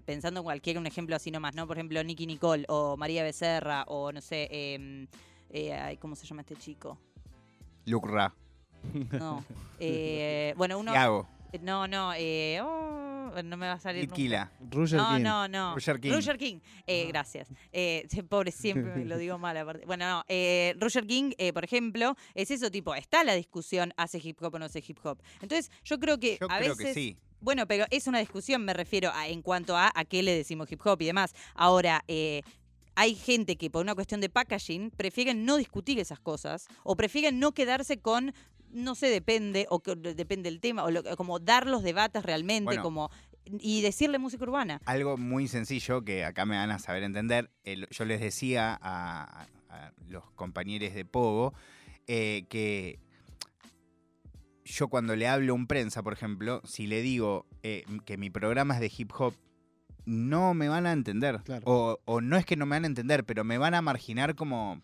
[0.00, 1.66] pensando en cualquier un ejemplo así nomás, ¿no?
[1.66, 5.06] Por ejemplo, Nicky Nicole o María Becerra o no sé, em,
[5.50, 6.98] eh, ¿cómo se llama este chico?
[7.86, 8.34] Luke Ra.
[9.12, 9.44] No.
[9.78, 10.92] Eh, bueno, uno.
[10.92, 11.28] hago?
[11.62, 14.04] No, no, eh, oh, no me va a salir.
[14.04, 14.50] Itquila.
[14.70, 15.22] Roger no, King.
[15.22, 15.74] no, no.
[15.74, 16.12] Roger King.
[16.12, 16.58] Roger King.
[16.86, 17.48] Eh, gracias.
[17.72, 19.56] Eh, pobre, siempre me lo digo mal.
[19.56, 19.86] Aparte.
[19.86, 20.24] Bueno, no.
[20.28, 24.54] Eh, Roger King, eh, por ejemplo, es eso tipo, está la discusión, ¿hace hip hop
[24.54, 25.22] o no hace hip hop?
[25.40, 26.86] Entonces, yo creo que yo a creo veces.
[26.86, 27.18] Que sí.
[27.44, 30.72] Bueno, pero es una discusión, me refiero a en cuanto a a qué le decimos
[30.72, 31.34] hip hop y demás.
[31.54, 32.40] Ahora, eh,
[32.94, 37.38] hay gente que por una cuestión de packaging prefieren no discutir esas cosas o prefieren
[37.38, 38.32] no quedarse con
[38.70, 43.08] no sé, depende, o que, depende del tema, o como dar los debates realmente, como
[43.44, 44.80] y decirle música urbana.
[44.86, 47.50] Algo muy sencillo que acá me van a saber entender.
[47.90, 49.46] yo les decía a,
[50.08, 51.52] los compañeros de Pogo
[52.06, 52.98] eh, que
[54.64, 58.30] yo cuando le hablo a un prensa, por ejemplo, si le digo eh, que mi
[58.30, 59.34] programa es de hip hop,
[60.06, 61.40] no me van a entender.
[61.64, 64.82] O, no es que no me van a entender, pero me van a marginar como,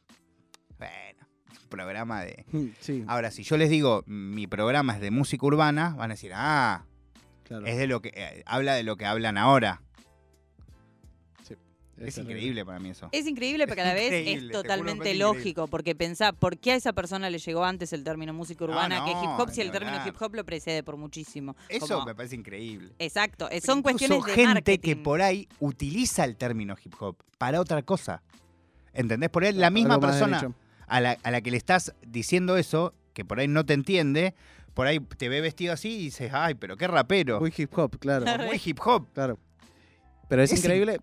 [0.78, 1.26] bueno,
[1.62, 2.44] un programa de...
[2.80, 3.04] Sí.
[3.06, 6.84] Ahora, si yo les digo, mi programa es de música urbana, van a decir, ah,
[7.64, 8.12] es de lo que...
[8.14, 9.82] Eh, habla de lo que hablan ahora.
[12.00, 13.08] Es, increíble para mí eso.
[13.12, 16.92] Es increíble, pero a la vez es totalmente lógico, porque pensá, ¿por qué a esa
[16.92, 20.14] persona le llegó antes el término música urbana que hip hop si el término hip
[20.20, 21.56] hop lo precede por muchísimo?
[21.68, 22.92] Eso me parece increíble.
[22.98, 27.82] Exacto, son cuestiones de gente que por ahí utiliza el término hip hop para otra
[27.82, 28.22] cosa.
[28.92, 29.30] ¿Entendés?
[29.30, 30.52] Por ahí la misma persona
[30.86, 34.34] a la, a la que le estás diciendo eso, que por ahí no te entiende,
[34.74, 37.40] por ahí te ve vestido así y dices, ay, pero qué rapero.
[37.40, 38.26] Muy hip hop, claro.
[38.44, 39.06] Muy hip hop.
[39.12, 39.38] Claro.
[40.30, 41.00] Pero es, increíble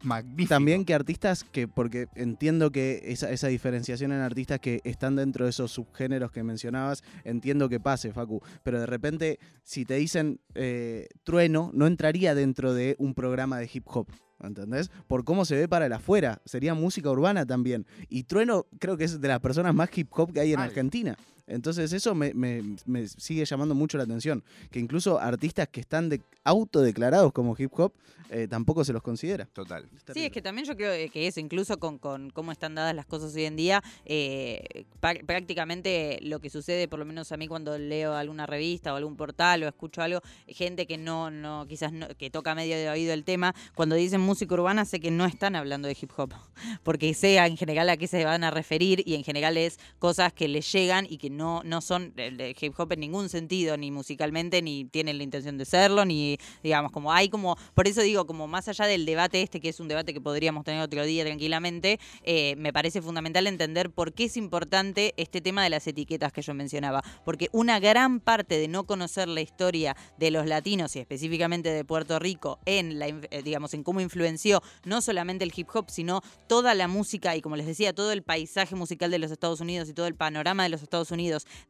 [0.48, 5.44] también que artistas que, porque entiendo que esa, esa, diferenciación en artistas que están dentro
[5.44, 8.42] de esos subgéneros que mencionabas, entiendo que pase, Facu.
[8.64, 13.70] Pero de repente, si te dicen eh, trueno, no entraría dentro de un programa de
[13.72, 14.08] hip hop.
[14.42, 14.92] ¿Entendés?
[15.08, 16.42] Por cómo se ve para el afuera.
[16.46, 17.86] Sería música urbana también.
[18.08, 21.18] Y Trueno creo que es de las personas más hip hop que hay en Argentina.
[21.48, 22.34] Entonces eso me,
[23.08, 27.94] sigue llamando mucho la atención, que incluso artistas que están de, autodeclarados como hip hop
[28.30, 29.46] eh, tampoco se los considera.
[29.54, 29.88] Total.
[30.14, 32.00] Sí, es que también yo creo que eso, incluso con,
[32.32, 37.06] cómo están dadas las cosas hoy en día, eh, prácticamente lo que sucede, por lo
[37.06, 40.98] menos a mí cuando leo alguna revista o algún portal o escucho algo, gente que
[40.98, 45.00] no, no quizás que toca medio de oído el tema, cuando dicen música urbana sé
[45.00, 46.34] que no están hablando de hip hop,
[46.84, 50.34] porque sea en general a qué se van a referir y en general es cosas
[50.34, 53.92] que les llegan y que no, no son de hip hop en ningún sentido, ni
[53.92, 58.26] musicalmente, ni tienen la intención de serlo, ni digamos, como hay como, por eso digo,
[58.26, 61.24] como más allá del debate este, que es un debate que podríamos tener otro día
[61.24, 66.32] tranquilamente, eh, me parece fundamental entender por qué es importante este tema de las etiquetas
[66.34, 70.96] que yo mencionaba, porque una gran parte de no conocer la historia de los latinos
[70.96, 75.54] y específicamente de Puerto Rico en la, eh, digamos, en cómo influenció no solamente el
[75.56, 79.20] hip hop, sino toda la música y como les decía, todo el paisaje musical de
[79.20, 81.27] los Estados Unidos y todo el panorama de los Estados Unidos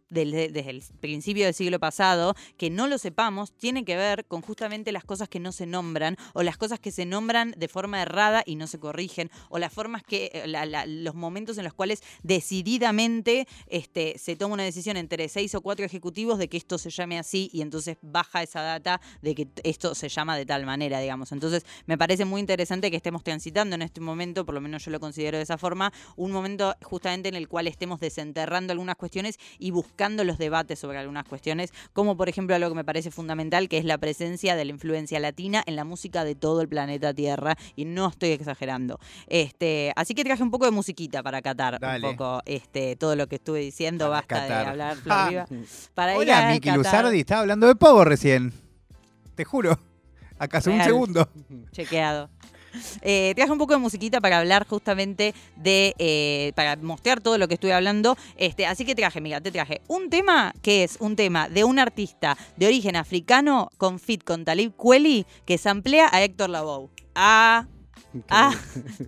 [0.10, 4.92] desde el principio del siglo pasado, que no lo sepamos, tiene que ver con justamente
[4.92, 8.44] las cosas que no se nombran o las cosas que se nombran de forma errada
[8.46, 13.48] y no se corrigen o las formas que, eh, los momentos en los cuales decididamente
[13.68, 17.20] este, se toma una decisión entre seis o cuatro ejecutivos de que esto se llame
[17.20, 21.32] así y entonces baja esa data de que esto se llama de tal manera, digamos.
[21.32, 24.92] Entonces me parece muy interesante que estemos transitando en este momento, por lo menos yo
[24.92, 29.38] lo considero de esa forma, un momento justamente en el cual estemos desenterrando algunas cuestiones
[29.60, 33.70] y buscando los debates sobre algunas cuestiones, como por ejemplo algo que me parece fundamental,
[33.70, 37.14] que es la presencia de la influencia latina en la música de todo el planeta
[37.14, 39.00] Tierra, y no estoy exagerando.
[39.28, 43.28] Este, así que traje un poco de musiquita para catar un poco este, todo lo
[43.28, 45.46] que estuve diciendo, basta de hablar ah.
[45.94, 48.54] Para Hola, Miki Luzardi, estaba hablando de Pogo recién.
[49.36, 49.78] Te juro.
[50.40, 51.30] Acá hace un segundo.
[51.72, 52.30] Chequeado.
[53.02, 57.48] Eh, traje un poco de musiquita para hablar justamente de, eh, para mostrar todo lo
[57.48, 58.18] que estoy hablando.
[58.38, 61.80] Este, así que traje, mira, te traje un tema que es un tema de un
[61.80, 66.90] artista de origen africano con fit con Talib Kweli que samplea a Héctor Lavoe.
[67.16, 67.68] Ah,
[68.30, 68.54] Ah,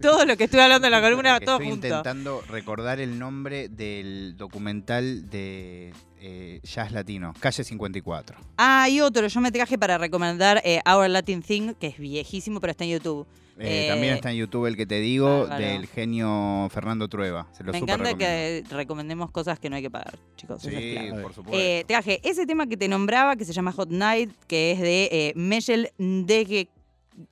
[0.02, 4.36] todo lo que estuve hablando en la columna, todo estoy intentando recordar el nombre del
[4.38, 8.38] documental de eh, jazz latino, Calle 54.
[8.58, 12.60] Ah, y otro, yo me traje para recomendar eh, Our Latin Thing, que es viejísimo,
[12.60, 13.28] pero está en YouTube.
[13.62, 17.48] Eh, también está en YouTube el que te digo, del genio Fernando Trueba.
[17.66, 20.62] me encanta que recomendemos cosas que no hay que pagar, chicos.
[20.62, 21.88] Sí, por supuesto.
[21.88, 25.34] traje ese tema que te nombraba, que se llama Hot Night, que es de eh,
[25.36, 26.70] Michel Ndege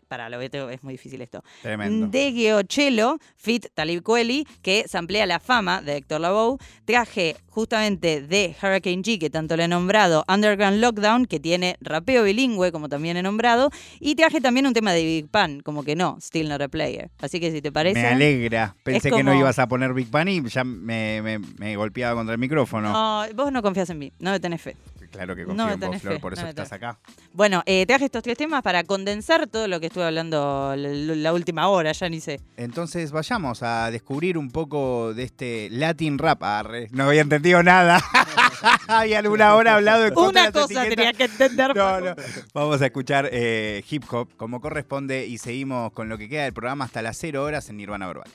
[0.07, 1.43] para lo veo es muy difícil esto.
[1.61, 2.07] Tremendo.
[2.07, 6.57] De Geocello, Fit Talib Kweli, que samplea la fama de Héctor Lavoe.
[6.85, 12.23] Traje justamente de Hurricane G, que tanto le he nombrado, Underground Lockdown, que tiene rapeo
[12.23, 13.71] bilingüe, como también he nombrado.
[13.99, 17.09] Y traje también un tema de Big Pan, como que no, Still Not a Player.
[17.19, 18.01] Así que si te parece.
[18.01, 18.75] Me alegra.
[18.83, 22.39] Pensé que no ibas a poner Big Pan y ya me, me golpeaba contra el
[22.39, 22.91] micrófono.
[22.91, 24.75] No, vos no confías en mí, no me tenés fe.
[25.17, 26.99] Claro que confío en vos, Flor, por eso estás acá.
[27.33, 31.69] Bueno, eh, traje estos tres temas para condensar todo lo que estuve hablando la, última
[31.69, 32.39] hora, ya ni sé.
[32.55, 36.43] Entonces vayamos a descubrir un poco de este Latin rap.
[36.91, 37.99] no había entendido nada.
[38.87, 41.75] Había alguna hora hablado de Una cosa tenía que entender.
[41.75, 42.15] No, no.
[42.53, 46.53] Vamos a escuchar eh, hip hop como corresponde y seguimos con lo que queda del
[46.53, 48.29] programa hasta las 0 horas en Nirvana Verbal.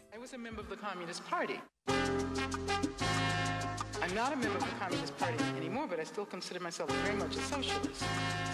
[4.03, 7.16] I'm not a member of the Communist Party anymore, but I still consider myself very
[7.16, 8.00] much a socialist.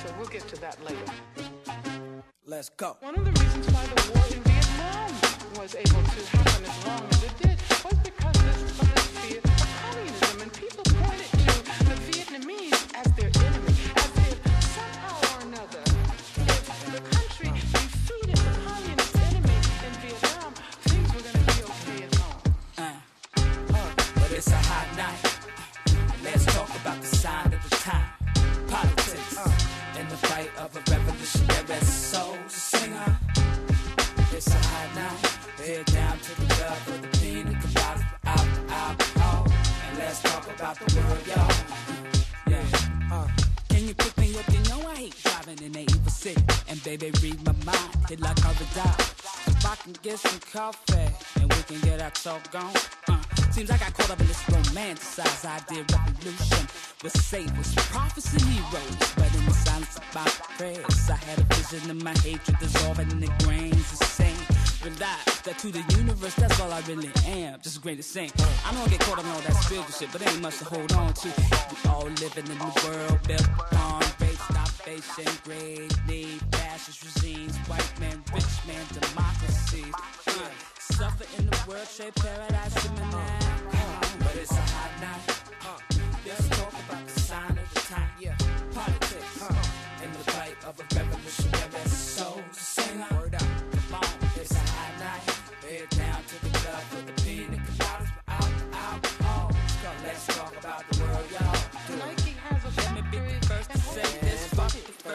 [0.02, 1.10] So we'll get to that later.
[2.44, 2.98] Let's go.
[3.00, 5.10] One of the reasons why the war in Vietnam
[5.58, 7.67] was able to happen as long as it did
[52.50, 52.76] going.
[53.08, 53.18] Uh.
[53.50, 56.68] Seems I got caught up in this romanticized idea revolution
[57.02, 58.96] with saviors, prophets, and heroes.
[59.16, 60.24] But in the silence of my
[60.56, 64.38] prayers, I had a vision of my hatred dissolving in the grains of sand.
[64.84, 67.58] Realize that to the universe, that's all I really am.
[67.60, 68.32] Just a grain of sand.
[68.64, 70.92] I don't get caught up in all that spiritual shit, but ain't much to hold
[70.92, 71.28] on to.
[71.28, 77.92] We all living in the world built on rape, starvation, great need, fascist regimes, white
[77.98, 79.84] man, rich man, democracy.
[80.98, 83.18] Uh, suffer in the world, shape paradise in the now
[84.34, 85.07] it's a hot night.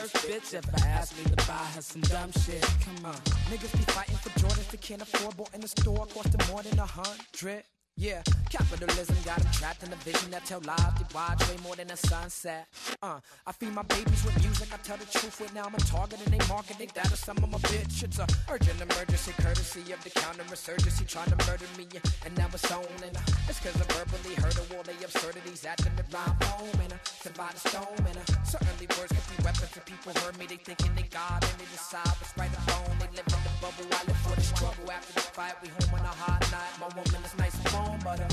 [0.07, 2.61] First bitch ever asked me to buy her some dumb shit.
[2.83, 3.15] Come on,
[3.49, 6.77] niggas be fighting for Jordans they can't afford, bought in the store, costing more than
[6.79, 7.63] a hundred.
[8.03, 10.91] Yeah, capitalism got them trapped in a vision that tell lies.
[10.99, 12.67] They watch way more than a sunset.
[13.01, 14.67] Uh, I feed my babies with music.
[14.73, 17.15] I tell the truth with now I'm a target and they market they data.
[17.15, 18.03] Some of my bitch.
[18.03, 21.87] It's a urgent emergency, courtesy of the counter insurgency trying to murder me.
[22.25, 22.83] And now it's on.
[23.07, 26.75] And uh, it's cause I verbally heard of all the absurdities at them around home.
[26.83, 28.03] And uh, survive the storm.
[28.03, 30.43] And uh, certainly words could be weapons for people heard me.
[30.51, 32.99] They thinking they God and they decide what's right or wrong.
[32.99, 33.87] They live in the bubble.
[33.95, 34.91] I live for the struggle.
[34.91, 36.75] After the fight, we home on a hot night.
[36.83, 38.27] My woman is nice and warm but, uh,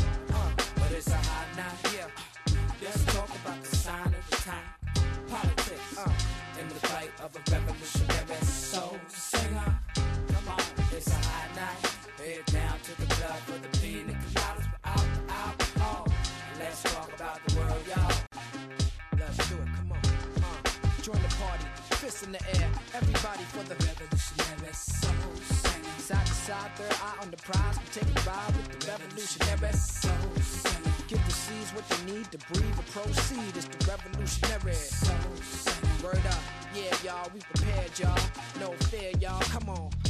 [0.76, 1.94] but it's a hot night.
[1.94, 2.06] Yeah.
[2.82, 4.68] Let's talk about the sign of the time.
[5.28, 6.12] Politics uh,
[6.60, 9.78] and the fight of a revolutionary soul singer.
[9.94, 11.80] Come on, it's a hot night.
[12.18, 14.66] Head down to the club for the pina coladas.
[14.84, 16.08] Out, out, out.
[16.58, 18.12] Let's talk about the world, y'all.
[19.18, 19.68] Let's do it.
[19.76, 19.98] Come on.
[19.98, 21.66] Uh, join the party.
[22.00, 22.70] Fists in the air.
[22.94, 23.89] Everybody for the.
[26.50, 27.78] Side third eye on the prize.
[27.78, 30.14] We take a ride with the revolutionary singer.
[31.06, 33.54] Give the seeds what they need to breathe and proceed.
[33.54, 34.74] It's the revolutionary.
[36.02, 36.42] Word up,
[36.74, 38.18] yeah, y'all, we prepared, y'all.
[38.58, 39.40] No fear, y'all.
[39.42, 40.09] Come on.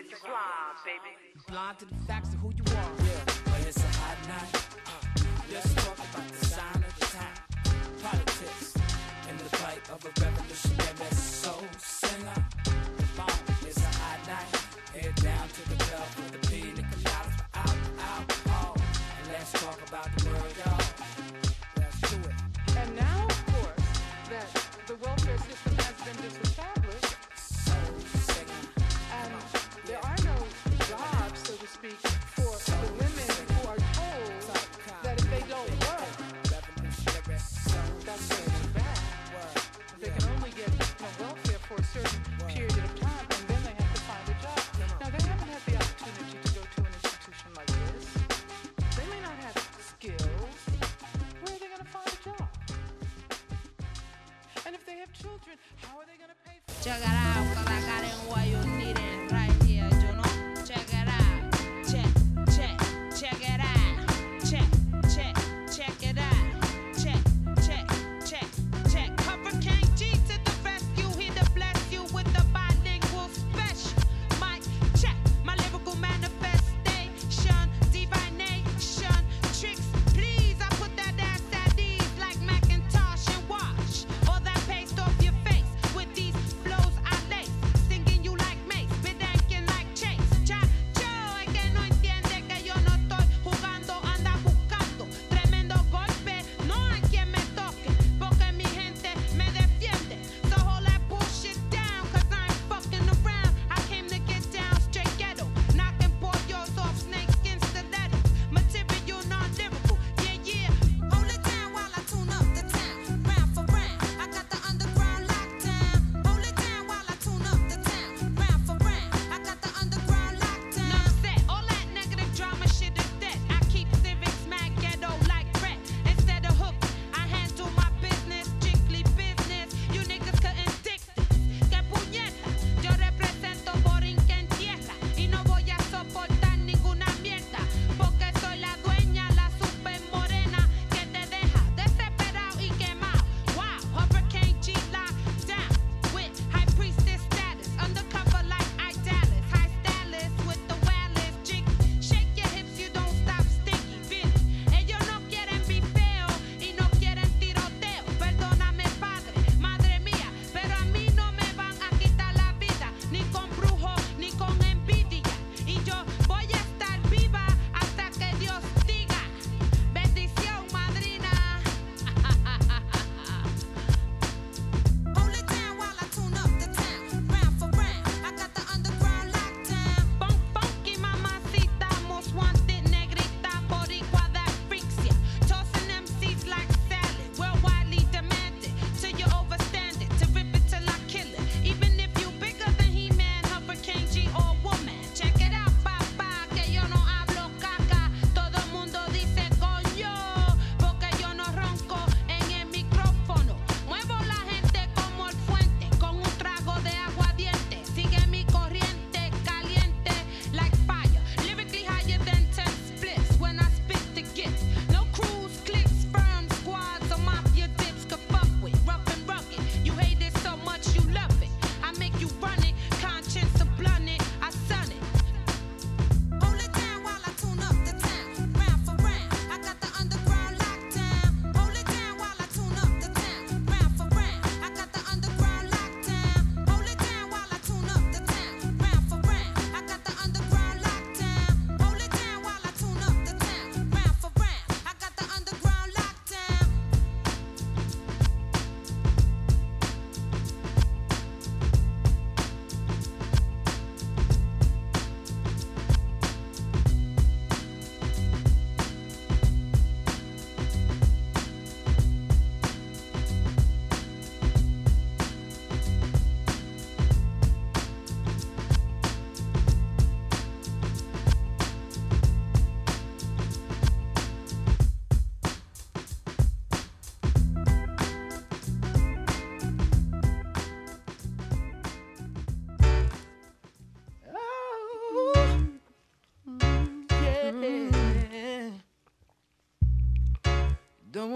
[0.00, 1.44] cause you blind, baby.
[1.48, 2.90] Blind to the facts of who you are.
[3.04, 4.54] Yeah, but it's a hot night.
[4.86, 7.38] Uh, let's talk about the sign of the time.
[8.02, 8.74] Politics
[9.28, 10.39] and the fight of a rebel.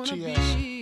[0.04, 0.73] gonna be.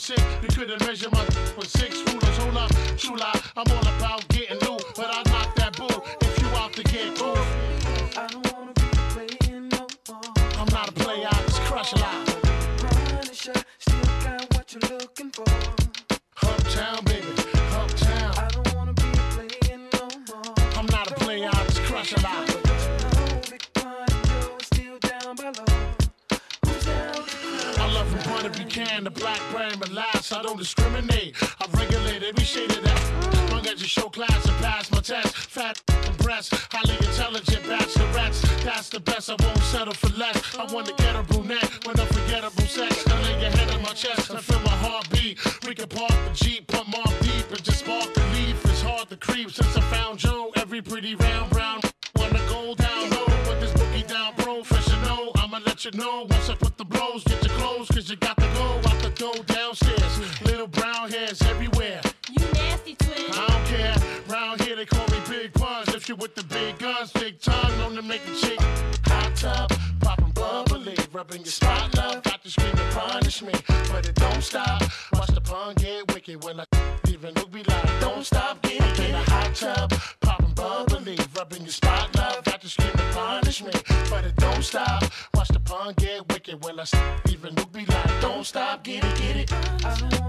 [0.00, 0.18] Sick.
[0.42, 1.24] You couldn't measure my
[1.56, 2.36] with six rulers.
[2.38, 2.70] Hold up.
[3.56, 7.16] I'm all about getting loot, but I knock that bull if you out to get
[7.18, 8.49] cool.
[29.00, 31.34] Buchanan to Blackburn, but last I don't discriminate.
[31.60, 33.50] I regulate every shade of that.
[33.50, 35.34] Long as you show class and pass my test.
[35.36, 35.80] Fat
[36.18, 38.42] breasts, highly intelligent bachelorettes.
[38.64, 40.56] That's the best, I won't settle for less.
[40.56, 43.06] I want to get a brunette with unforgettable sex.
[43.06, 45.38] Now lay your head on my chest and feel my heartbeat.
[45.66, 48.64] We can park the Jeep, pump more deep and just spark the leaf.
[48.66, 50.52] It's hard to creep since I found Joe.
[50.56, 51.80] Every pretty round brown
[52.16, 53.50] wanna go down oh, low.
[53.50, 55.32] Put this boogie down professional.
[55.36, 56.69] I'ma let you know once I put
[61.26, 62.00] brown everywhere.
[62.30, 63.30] You nasty twin.
[63.32, 63.94] I don't care.
[64.28, 65.92] Round here they call me Big Puns.
[65.92, 68.60] Lift you with the big guns, big tongue, known to make a chick
[69.06, 72.22] hot tub, popping bubbly, rubbing your spot love.
[72.22, 73.52] Got to scream and punish me,
[73.90, 74.82] but it don't stop.
[75.12, 76.64] Watch the pun get wicked when I
[77.08, 81.62] even look be like, don't stop, get it, get a hot tub, popping bubbly, rubbing
[81.62, 82.44] your spot love.
[82.44, 83.72] Got to scream and punish me,
[84.10, 85.02] but it don't stop.
[85.34, 86.84] Watch the pun get wicked when I
[87.28, 89.50] even look be like, don't stop, get it, get it.
[90.12, 90.19] No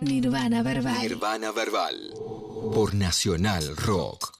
[0.00, 1.02] Nirvana Verbal.
[1.02, 1.96] Nirvana Verbal
[2.72, 4.27] por Nacional Rock.